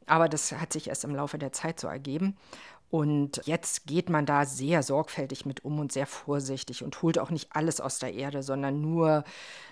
Aber 0.09 0.27
das 0.27 0.51
hat 0.51 0.73
sich 0.73 0.87
erst 0.87 1.03
im 1.03 1.15
Laufe 1.15 1.37
der 1.37 1.51
Zeit 1.51 1.79
so 1.79 1.87
ergeben. 1.87 2.35
Und 2.89 3.41
jetzt 3.45 3.85
geht 3.85 4.09
man 4.09 4.25
da 4.25 4.45
sehr 4.45 4.81
sorgfältig 4.81 5.45
mit 5.45 5.63
um 5.63 5.79
und 5.79 5.91
sehr 5.91 6.07
vorsichtig 6.07 6.83
und 6.83 7.01
holt 7.03 7.19
auch 7.19 7.29
nicht 7.29 7.55
alles 7.55 7.81
aus 7.81 7.99
der 7.99 8.13
Erde, 8.15 8.41
sondern 8.41 8.81
nur 8.81 9.23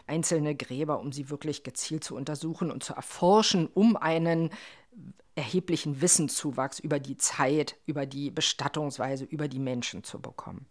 einzelne 0.06 0.56
Gräber, 0.56 1.00
um 1.00 1.12
sie 1.12 1.32
wirklich 1.32 1.64
gezielt 1.64 2.04
zu 2.04 2.16
untersuchen 2.16 2.70
und 2.70 2.84
zu 2.84 2.94
erforschen, 2.94 3.68
um 3.74 3.98
einen 3.98 4.52
erheblichen 5.34 6.02
Wissenszuwachs 6.02 6.80
über 6.80 7.00
die 7.00 7.18
Zeit, 7.18 7.76
über 7.86 8.06
die 8.06 8.30
Bestattungsweise, 8.30 9.26
über 9.26 9.48
die 9.48 9.60
Menschen 9.60 10.04
zu 10.04 10.20
bekommen. 10.20 10.68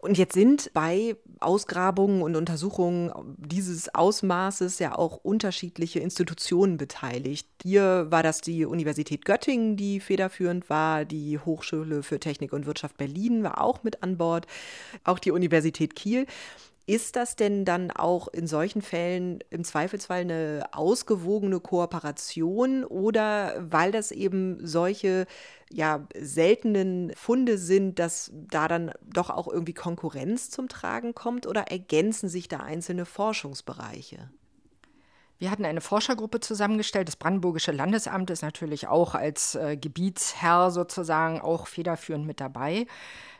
Und 0.00 0.16
jetzt 0.16 0.34
sind 0.34 0.70
bei 0.74 1.16
Ausgrabungen 1.40 2.22
und 2.22 2.36
Untersuchungen 2.36 3.12
dieses 3.36 3.92
Ausmaßes 3.94 4.78
ja 4.78 4.96
auch 4.96 5.16
unterschiedliche 5.16 5.98
Institutionen 5.98 6.76
beteiligt. 6.76 7.48
Hier 7.62 8.06
war 8.08 8.22
das 8.22 8.40
die 8.40 8.64
Universität 8.64 9.24
Göttingen, 9.24 9.76
die 9.76 9.98
federführend 9.98 10.70
war, 10.70 11.04
die 11.04 11.40
Hochschule 11.40 12.04
für 12.04 12.20
Technik 12.20 12.52
und 12.52 12.66
Wirtschaft 12.66 12.96
Berlin 12.96 13.42
war 13.42 13.60
auch 13.60 13.82
mit 13.82 14.04
an 14.04 14.18
Bord, 14.18 14.46
auch 15.02 15.18
die 15.18 15.32
Universität 15.32 15.96
Kiel. 15.96 16.26
Ist 16.88 17.16
das 17.16 17.36
denn 17.36 17.66
dann 17.66 17.90
auch 17.90 18.28
in 18.28 18.46
solchen 18.46 18.80
Fällen 18.80 19.40
im 19.50 19.62
Zweifelsfall 19.62 20.22
eine 20.22 20.70
ausgewogene 20.72 21.60
Kooperation 21.60 22.82
oder 22.82 23.56
weil 23.58 23.92
das 23.92 24.10
eben 24.10 24.66
solche 24.66 25.26
ja, 25.70 26.08
seltenen 26.18 27.12
Funde 27.14 27.58
sind, 27.58 27.98
dass 27.98 28.32
da 28.32 28.68
dann 28.68 28.90
doch 29.04 29.28
auch 29.28 29.48
irgendwie 29.48 29.74
Konkurrenz 29.74 30.48
zum 30.48 30.70
Tragen 30.70 31.14
kommt 31.14 31.46
oder 31.46 31.70
ergänzen 31.70 32.30
sich 32.30 32.48
da 32.48 32.60
einzelne 32.60 33.04
Forschungsbereiche? 33.04 34.30
Wir 35.38 35.50
hatten 35.50 35.66
eine 35.66 35.82
Forschergruppe 35.82 36.40
zusammengestellt. 36.40 37.08
Das 37.08 37.16
Brandenburgische 37.16 37.70
Landesamt 37.70 38.30
ist 38.30 38.40
natürlich 38.40 38.88
auch 38.88 39.14
als 39.14 39.56
äh, 39.56 39.76
Gebietsherr 39.76 40.70
sozusagen 40.70 41.42
auch 41.42 41.66
federführend 41.66 42.26
mit 42.26 42.40
dabei. 42.40 42.86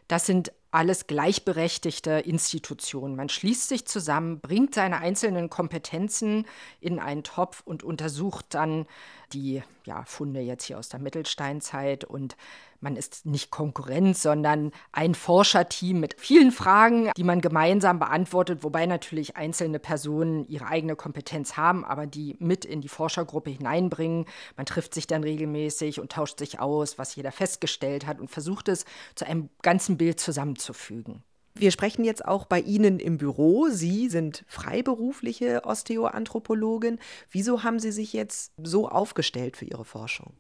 Das 0.09 0.27
sind 0.27 0.53
alles 0.71 1.07
gleichberechtigte 1.07 2.11
Institutionen. 2.11 3.17
Man 3.17 3.29
schließt 3.29 3.69
sich 3.69 3.87
zusammen, 3.87 4.41
bringt 4.41 4.75
seine 4.75 4.99
einzelnen 4.99 5.49
Kompetenzen 5.49 6.47
in 6.81 6.99
einen 6.99 7.25
Topf 7.25 7.63
und 7.65 7.83
untersucht 7.83 8.47
dann 8.51 8.87
die 9.33 9.63
ja, 9.85 10.05
Funde 10.05 10.41
jetzt 10.41 10.65
hier 10.65 10.79
aus 10.79 10.89
der 10.89 11.01
Mittelsteinzeit 11.01 12.05
und 12.05 12.37
man 12.81 12.97
ist 12.97 13.27
nicht 13.27 13.51
Konkurrenz, 13.51 14.23
sondern 14.23 14.73
ein 14.93 15.15
Forscherteam 15.15 16.01
mit 16.01 16.15
vielen 16.19 16.53
Fragen, 16.53 17.11
die 17.17 17.25
man 17.25 17.41
gemeinsam 17.41 17.99
beantwortet, 17.99 18.63
wobei 18.63 18.87
natürlich 18.87 19.37
einzelne 19.37 19.79
Personen 19.79 20.47
ihre 20.47 20.67
eigene 20.67 20.97
Kompetenz 20.97 21.57
haben, 21.57 21.85
aber 21.85 22.07
die 22.07 22.37
mit 22.39 22.65
in 22.65 22.81
die 22.81 22.89
Forschergruppe 22.89 23.51
hineinbringen. 23.51 24.27
Man 24.57 24.67
trifft 24.67 24.95
sich 24.95 25.07
dann 25.07 25.23
regelmäßig 25.23 26.01
und 26.01 26.13
tauscht 26.13 26.39
sich 26.39 26.61
aus, 26.61 26.99
was 26.99 27.17
jeder 27.17 27.33
festgestellt 27.33 28.07
hat 28.07 28.21
und 28.21 28.31
versucht 28.31 28.69
es 28.69 28.85
zu 29.15 29.27
einem 29.27 29.49
ganzen 29.63 29.97
Bild 29.97 30.21
zusammenzufügen. 30.21 31.23
Wir 31.55 31.73
sprechen 31.73 32.05
jetzt 32.05 32.25
auch 32.25 32.45
bei 32.45 32.61
Ihnen 32.61 33.01
im 33.01 33.19
Büro. 33.19 33.67
Sie 33.69 34.09
sind 34.09 34.45
freiberufliche 34.47 35.65
Osteoanthropologin. 35.65 37.01
Wieso 37.33 37.65
haben 37.65 37.81
Sie 37.81 37.91
sich 37.91 38.13
jetzt 38.13 38.53
so 38.63 38.89
aufgestellt 38.89 39.57
für 39.57 39.65
Ihre 39.65 39.85
Forschung? 39.85 40.35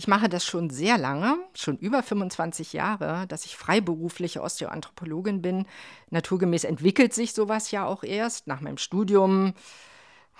Ich 0.00 0.08
mache 0.08 0.30
das 0.30 0.46
schon 0.46 0.70
sehr 0.70 0.96
lange, 0.96 1.36
schon 1.52 1.76
über 1.76 2.02
25 2.02 2.72
Jahre, 2.72 3.26
dass 3.26 3.44
ich 3.44 3.58
freiberufliche 3.58 4.40
Osteoanthropologin 4.40 5.42
bin. 5.42 5.66
Naturgemäß 6.08 6.64
entwickelt 6.64 7.12
sich 7.12 7.34
sowas 7.34 7.70
ja 7.70 7.84
auch 7.84 8.02
erst 8.02 8.46
nach 8.46 8.62
meinem 8.62 8.78
Studium 8.78 9.52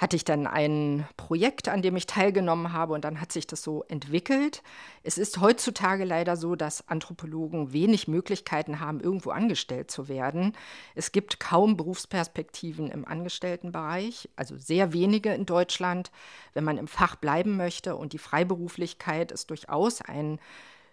hatte 0.00 0.16
ich 0.16 0.24
dann 0.24 0.46
ein 0.46 1.06
Projekt, 1.18 1.68
an 1.68 1.82
dem 1.82 1.94
ich 1.94 2.06
teilgenommen 2.06 2.72
habe 2.72 2.94
und 2.94 3.04
dann 3.04 3.20
hat 3.20 3.32
sich 3.32 3.46
das 3.46 3.62
so 3.62 3.84
entwickelt. 3.86 4.62
Es 5.02 5.18
ist 5.18 5.42
heutzutage 5.42 6.04
leider 6.04 6.38
so, 6.38 6.56
dass 6.56 6.88
Anthropologen 6.88 7.74
wenig 7.74 8.08
Möglichkeiten 8.08 8.80
haben, 8.80 9.00
irgendwo 9.00 9.28
angestellt 9.28 9.90
zu 9.90 10.08
werden. 10.08 10.54
Es 10.94 11.12
gibt 11.12 11.38
kaum 11.38 11.76
Berufsperspektiven 11.76 12.90
im 12.90 13.06
Angestelltenbereich, 13.06 14.30
also 14.36 14.56
sehr 14.56 14.94
wenige 14.94 15.34
in 15.34 15.44
Deutschland, 15.44 16.10
wenn 16.54 16.64
man 16.64 16.78
im 16.78 16.88
Fach 16.88 17.16
bleiben 17.16 17.58
möchte 17.58 17.94
und 17.94 18.14
die 18.14 18.18
Freiberuflichkeit 18.18 19.30
ist 19.30 19.50
durchaus 19.50 20.00
ein 20.00 20.40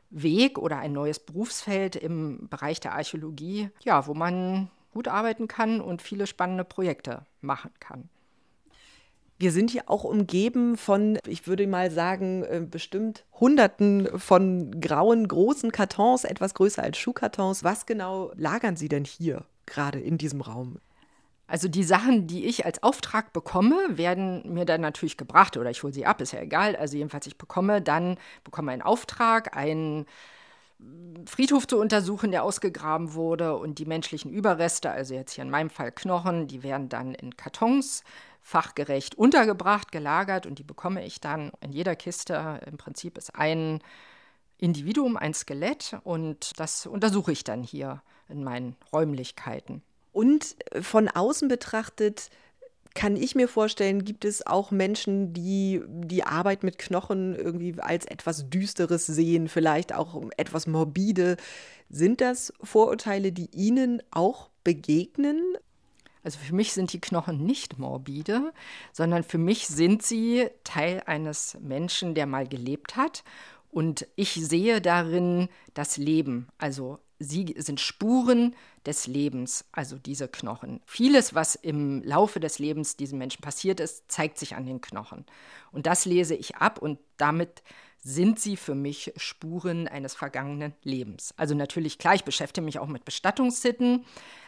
Weg 0.10 0.58
oder 0.58 0.80
ein 0.80 0.92
neues 0.92 1.20
Berufsfeld 1.20 1.96
im 1.96 2.50
Bereich 2.50 2.82
der 2.82 2.94
Archäologie, 2.94 3.70
ja, 3.86 4.06
wo 4.06 4.14
man 4.14 4.70
gut 4.92 5.08
arbeiten 5.08 5.48
kann 5.48 5.80
und 5.80 6.02
viele 6.02 6.28
spannende 6.28 6.66
Projekte 6.66 7.26
machen 7.40 7.72
kann. 7.80 8.10
Wir 9.40 9.52
sind 9.52 9.70
hier 9.70 9.84
auch 9.88 10.04
umgeben 10.04 10.78
von, 10.78 11.20
ich 11.28 11.46
würde 11.46 11.68
mal 11.68 11.92
sagen, 11.92 12.44
äh, 12.44 12.60
bestimmt 12.60 13.24
Hunderten 13.40 14.08
von 14.20 14.82
grauen, 14.82 15.28
großen 15.28 15.72
Kartons, 15.72 16.24
etwas 16.24 16.56
größer 16.56 16.82
als 16.82 16.98
Schuhkartons. 16.98 17.64
Was 17.64 17.86
genau 17.86 18.32
lagern 18.36 18.76
Sie 18.76 18.90
denn 18.90 19.06
hier 19.06 19.46
gerade 19.68 20.00
in 20.00 20.18
diesem 20.18 20.42
Raum? 20.42 20.80
Also 21.46 21.70
die 21.70 21.84
Sachen, 21.84 22.28
die 22.28 22.46
ich 22.46 22.66
als 22.66 22.84
Auftrag 22.84 23.32
bekomme, 23.32 23.76
werden 23.92 24.54
mir 24.54 24.66
dann 24.66 24.82
natürlich 24.82 25.18
gebracht 25.18 25.56
oder 25.56 25.70
ich 25.70 25.82
hole 25.82 25.94
sie 25.94 26.06
ab, 26.06 26.20
ist 26.20 26.34
ja 26.34 26.42
egal. 26.42 26.76
Also 26.76 26.98
jedenfalls 26.98 27.26
ich 27.28 27.38
bekomme 27.38 27.82
dann 27.82 28.18
bekomme 28.44 28.72
einen 28.72 28.82
Auftrag, 28.82 29.56
einen 29.56 30.06
Friedhof 31.26 31.66
zu 31.66 31.80
untersuchen, 31.80 32.32
der 32.32 32.44
ausgegraben 32.44 33.14
wurde 33.14 33.56
und 33.56 33.80
die 33.80 33.86
menschlichen 33.86 34.32
Überreste, 34.32 34.92
also 34.92 35.14
jetzt 35.14 35.34
hier 35.34 35.44
in 35.44 35.50
meinem 35.50 35.70
Fall 35.70 35.92
Knochen, 35.92 36.48
die 36.48 36.64
werden 36.64 36.90
dann 36.90 37.16
in 37.16 37.36
Kartons 37.38 38.04
fachgerecht 38.48 39.16
untergebracht, 39.16 39.92
gelagert 39.92 40.46
und 40.46 40.58
die 40.58 40.64
bekomme 40.64 41.06
ich 41.06 41.20
dann 41.20 41.52
in 41.60 41.74
jeder 41.74 41.98
Kiste. 41.98 42.62
Im 42.66 42.78
Prinzip 42.78 43.18
ist 43.18 43.36
ein 43.36 43.82
Individuum, 44.58 45.18
ein 45.18 45.34
Skelett 45.34 45.98
und 46.06 46.58
das 46.58 46.86
untersuche 46.86 47.34
ich 47.34 47.44
dann 47.44 47.62
hier 47.62 48.02
in 48.30 48.46
meinen 48.46 48.78
Räumlichkeiten. 48.94 49.84
Und 50.14 50.56
von 50.82 51.10
außen 51.10 51.50
betrachtet, 51.50 52.30
kann 52.96 53.18
ich 53.18 53.36
mir 53.36 53.50
vorstellen, 53.50 54.06
gibt 54.06 54.24
es 54.24 54.48
auch 54.48 54.72
Menschen, 54.72 55.34
die 55.34 55.82
die 55.86 56.24
Arbeit 56.24 56.64
mit 56.64 56.78
Knochen 56.78 57.36
irgendwie 57.36 57.76
als 57.82 58.06
etwas 58.06 58.50
Düsteres 58.50 59.06
sehen, 59.06 59.50
vielleicht 59.50 59.94
auch 59.94 60.24
etwas 60.38 60.68
morbide. 60.68 61.36
Sind 61.90 62.22
das 62.22 62.54
Vorurteile, 62.64 63.34
die 63.34 63.52
Ihnen 63.54 64.02
auch 64.10 64.50
begegnen? 64.64 65.58
Also 66.28 66.40
für 66.40 66.56
mich 66.56 66.74
sind 66.74 66.92
die 66.92 67.00
Knochen 67.00 67.46
nicht 67.46 67.80
morbide, 67.80 68.52
sondern 68.92 69.24
für 69.24 69.38
mich 69.38 69.66
sind 69.66 70.04
sie 70.04 70.50
Teil 70.66 71.02
eines 71.06 71.58
Menschen, 71.62 72.16
der 72.16 72.26
mal 72.26 72.46
gelebt 72.46 72.98
hat. 72.98 73.24
Und 73.72 74.06
ich 74.18 74.34
sehe 74.34 74.82
darin 74.82 75.48
das 75.74 75.96
Leben. 75.96 76.50
Also 76.58 77.00
sie 77.18 77.56
sind 77.58 77.80
Spuren 77.80 78.58
des 78.86 79.08
Lebens, 79.08 79.64
also 79.72 79.98
diese 79.98 80.28
Knochen. 80.28 80.82
Vieles, 80.86 81.34
was 81.34 81.56
im 81.56 82.04
Laufe 82.04 82.42
des 82.42 82.60
Lebens 82.60 82.98
diesem 82.98 83.20
Menschen 83.20 83.42
passiert 83.42 83.80
ist, 83.80 84.12
zeigt 84.12 84.38
sich 84.38 84.58
an 84.58 84.66
den 84.66 84.82
Knochen. 84.82 85.26
Und 85.72 85.86
das 85.86 86.04
lese 86.04 86.36
ich 86.36 86.58
ab 86.58 86.78
und 86.82 87.00
damit 87.16 87.64
sind 88.00 88.40
sie 88.40 88.58
für 88.58 88.76
mich 88.76 89.14
Spuren 89.16 89.88
eines 89.88 90.14
vergangenen 90.14 90.74
Lebens. 90.84 91.34
Also 91.38 91.56
natürlich 91.56 91.98
klar, 91.98 92.16
ich 92.16 92.24
beschäftige 92.24 92.64
mich 92.64 92.80
auch 92.80 92.88
mit 92.88 93.06
Bestattungssitten, 93.06 94.06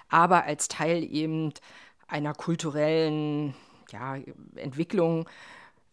aber 0.10 0.44
als 0.44 0.68
Teil 0.68 1.04
eben 1.04 1.54
einer 2.08 2.34
kulturellen 2.34 3.54
ja, 3.92 4.18
Entwicklung. 4.56 5.30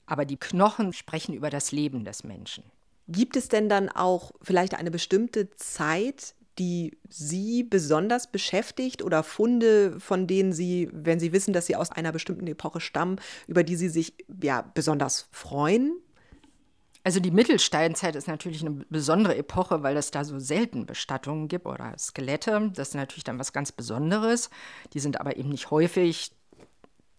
Aber 0.07 0.25
die 0.25 0.37
Knochen 0.37 0.93
sprechen 0.93 1.35
über 1.35 1.51
das 1.51 1.73
Leben 1.73 2.05
des 2.05 2.25
Menschen. 2.25 2.65
Gibt 3.09 3.37
es 3.37 3.49
denn 3.49 3.69
dann 3.69 3.89
auch 3.89 4.33
vielleicht 4.43 4.75
eine 4.75 4.91
bestimmte 4.91 5.51
Zeit, 5.51 6.35
die 6.59 6.97
Sie 7.09 7.63
besonders 7.63 8.31
beschäftigt 8.31 9.03
oder 9.03 9.23
Funde, 9.23 10.01
von 10.01 10.27
denen 10.27 10.53
Sie, 10.53 10.89
wenn 10.93 11.21
Sie 11.21 11.33
wissen, 11.33 11.53
dass 11.53 11.67
sie 11.67 11.77
aus 11.77 11.93
einer 11.93 12.13
bestimmten 12.13 12.47
Epoche 12.47 12.81
stammen, 12.81 13.21
über 13.47 13.63
die 13.63 13.77
Sie 13.77 13.89
sich 13.89 14.15
ja 14.43 14.63
besonders 14.75 15.29
freuen? 15.31 15.93
Also 17.07 17.21
die 17.21 17.31
Mittelsteinzeit 17.31 18.17
ist 18.17 18.27
natürlich 18.27 18.63
eine 18.63 18.85
besondere 18.91 19.37
Epoche, 19.37 19.85
weil 19.85 19.97
es 19.97 20.11
da 20.11 20.25
so 20.25 20.41
selten 20.41 20.87
Bestattungen 20.87 21.47
gibt 21.47 21.65
oder 21.65 21.97
Skelette. 21.97 22.73
Das 22.75 22.89
ist 22.89 22.95
natürlich 22.95 23.23
dann 23.23 23.39
was 23.39 23.53
ganz 23.53 23.71
Besonderes. 23.71 24.51
Die 24.93 24.99
sind 24.99 25.21
aber 25.21 25.37
eben 25.37 25.51
nicht 25.51 25.71
häufig. 25.71 26.33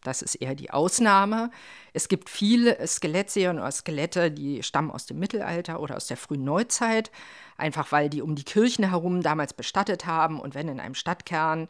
Das 0.04 0.22
ist 0.22 0.36
eher 0.36 0.56
die 0.56 0.72
Ausnahme. 0.72 1.52
Es 1.94 2.08
gibt 2.08 2.30
viele 2.30 2.86
Skelettserien 2.86 3.60
oder 3.60 3.72
Skelette, 3.72 4.32
die 4.32 4.64
stammen 4.64 4.92
aus 4.92 5.06
dem 5.06 5.20
Mittelalter 5.20 5.80
oder 5.80 5.96
aus 5.96 6.08
der 6.08 6.18
frühen 6.18 6.44
Neuzeit 6.44 7.12
einfach 7.58 7.92
weil 7.92 8.10
die 8.10 8.22
um 8.22 8.36
die 8.36 8.44
Kirchen 8.44 8.88
herum 8.90 9.22
damals 9.22 9.54
bestattet 9.54 10.06
haben. 10.06 10.40
Und 10.40 10.56
wenn 10.56 10.68
in 10.68 10.80
einem 10.80 10.96
Stadtkern 10.96 11.68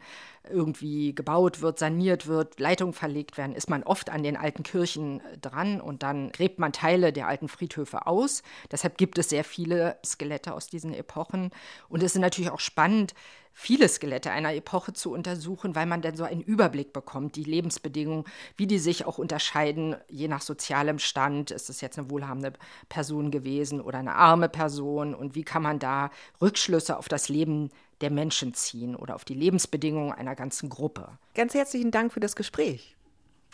irgendwie 0.48 1.14
gebaut 1.14 1.60
wird, 1.60 1.78
saniert 1.78 2.26
wird, 2.26 2.60
Leitungen 2.60 2.94
verlegt 2.94 3.36
werden, 3.36 3.54
ist 3.54 3.68
man 3.68 3.82
oft 3.82 4.10
an 4.10 4.22
den 4.22 4.36
alten 4.36 4.62
Kirchen 4.62 5.20
äh, 5.20 5.38
dran 5.38 5.80
und 5.80 6.02
dann 6.02 6.30
gräbt 6.30 6.58
man 6.58 6.72
Teile 6.72 7.12
der 7.12 7.26
alten 7.26 7.48
Friedhöfe 7.48 8.06
aus. 8.06 8.42
Deshalb 8.70 8.98
gibt 8.98 9.18
es 9.18 9.30
sehr 9.30 9.44
viele 9.44 9.96
Skelette 10.04 10.54
aus 10.54 10.68
diesen 10.68 10.94
Epochen. 10.94 11.50
Und 11.88 12.02
es 12.02 12.14
ist 12.14 12.20
natürlich 12.20 12.50
auch 12.50 12.60
spannend, 12.60 13.14
viele 13.52 13.88
Skelette 13.88 14.30
einer 14.30 14.54
Epoche 14.54 14.92
zu 14.92 15.12
untersuchen, 15.12 15.74
weil 15.74 15.86
man 15.86 16.02
dann 16.02 16.16
so 16.16 16.24
einen 16.24 16.42
Überblick 16.42 16.92
bekommt, 16.92 17.36
die 17.36 17.44
Lebensbedingungen, 17.44 18.24
wie 18.56 18.66
die 18.66 18.78
sich 18.78 19.04
auch 19.04 19.18
unterscheiden, 19.18 19.96
je 20.08 20.28
nach 20.28 20.42
sozialem 20.42 20.98
Stand. 20.98 21.50
Ist 21.50 21.70
es 21.70 21.80
jetzt 21.80 21.98
eine 21.98 22.10
wohlhabende 22.10 22.52
Person 22.88 23.30
gewesen 23.30 23.80
oder 23.80 23.98
eine 23.98 24.14
arme 24.14 24.48
Person? 24.48 25.14
Und 25.14 25.34
wie 25.34 25.44
kann 25.44 25.62
man 25.62 25.78
da 25.78 26.10
Rückschlüsse 26.40 26.96
auf 26.96 27.08
das 27.08 27.28
Leben 27.28 27.70
der 28.00 28.10
Menschen 28.10 28.54
ziehen 28.54 28.94
oder 28.94 29.14
auf 29.14 29.24
die 29.24 29.34
Lebensbedingungen 29.34 30.12
einer 30.12 30.36
ganzen 30.36 30.68
Gruppe? 30.68 31.18
Ganz 31.34 31.54
herzlichen 31.54 31.90
Dank 31.90 32.12
für 32.12 32.20
das 32.20 32.36
Gespräch. 32.36 32.96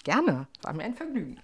Gerne, 0.04 0.48
war 0.62 0.74
mir 0.74 0.85
ein 0.85 0.94
Vergnügen. 0.94 1.40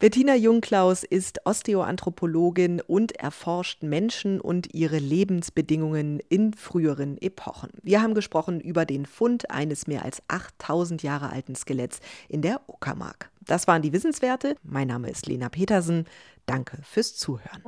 Bettina 0.00 0.36
Jungklaus 0.36 1.02
ist 1.02 1.44
Osteoanthropologin 1.44 2.80
und 2.80 3.16
erforscht 3.16 3.82
Menschen 3.82 4.40
und 4.40 4.72
ihre 4.72 4.98
Lebensbedingungen 4.98 6.20
in 6.28 6.54
früheren 6.54 7.20
Epochen. 7.20 7.70
Wir 7.82 8.00
haben 8.00 8.14
gesprochen 8.14 8.60
über 8.60 8.84
den 8.84 9.06
Fund 9.06 9.50
eines 9.50 9.88
mehr 9.88 10.04
als 10.04 10.22
8000 10.28 11.02
Jahre 11.02 11.30
alten 11.32 11.56
Skeletts 11.56 11.98
in 12.28 12.42
der 12.42 12.60
Uckermark. 12.68 13.30
Das 13.44 13.66
waren 13.66 13.82
die 13.82 13.92
Wissenswerte. 13.92 14.54
Mein 14.62 14.86
Name 14.86 15.10
ist 15.10 15.26
Lena 15.26 15.48
Petersen. 15.48 16.04
Danke 16.46 16.78
fürs 16.84 17.16
Zuhören. 17.16 17.64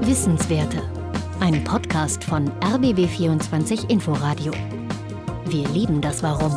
Wissenswerte. 0.00 0.82
Ein 1.40 1.62
Podcast 1.64 2.24
von 2.24 2.50
RBB24 2.60 3.90
Inforadio. 3.90 4.52
Wir 5.44 5.68
lieben 5.68 6.00
das 6.00 6.22
Warum. 6.22 6.56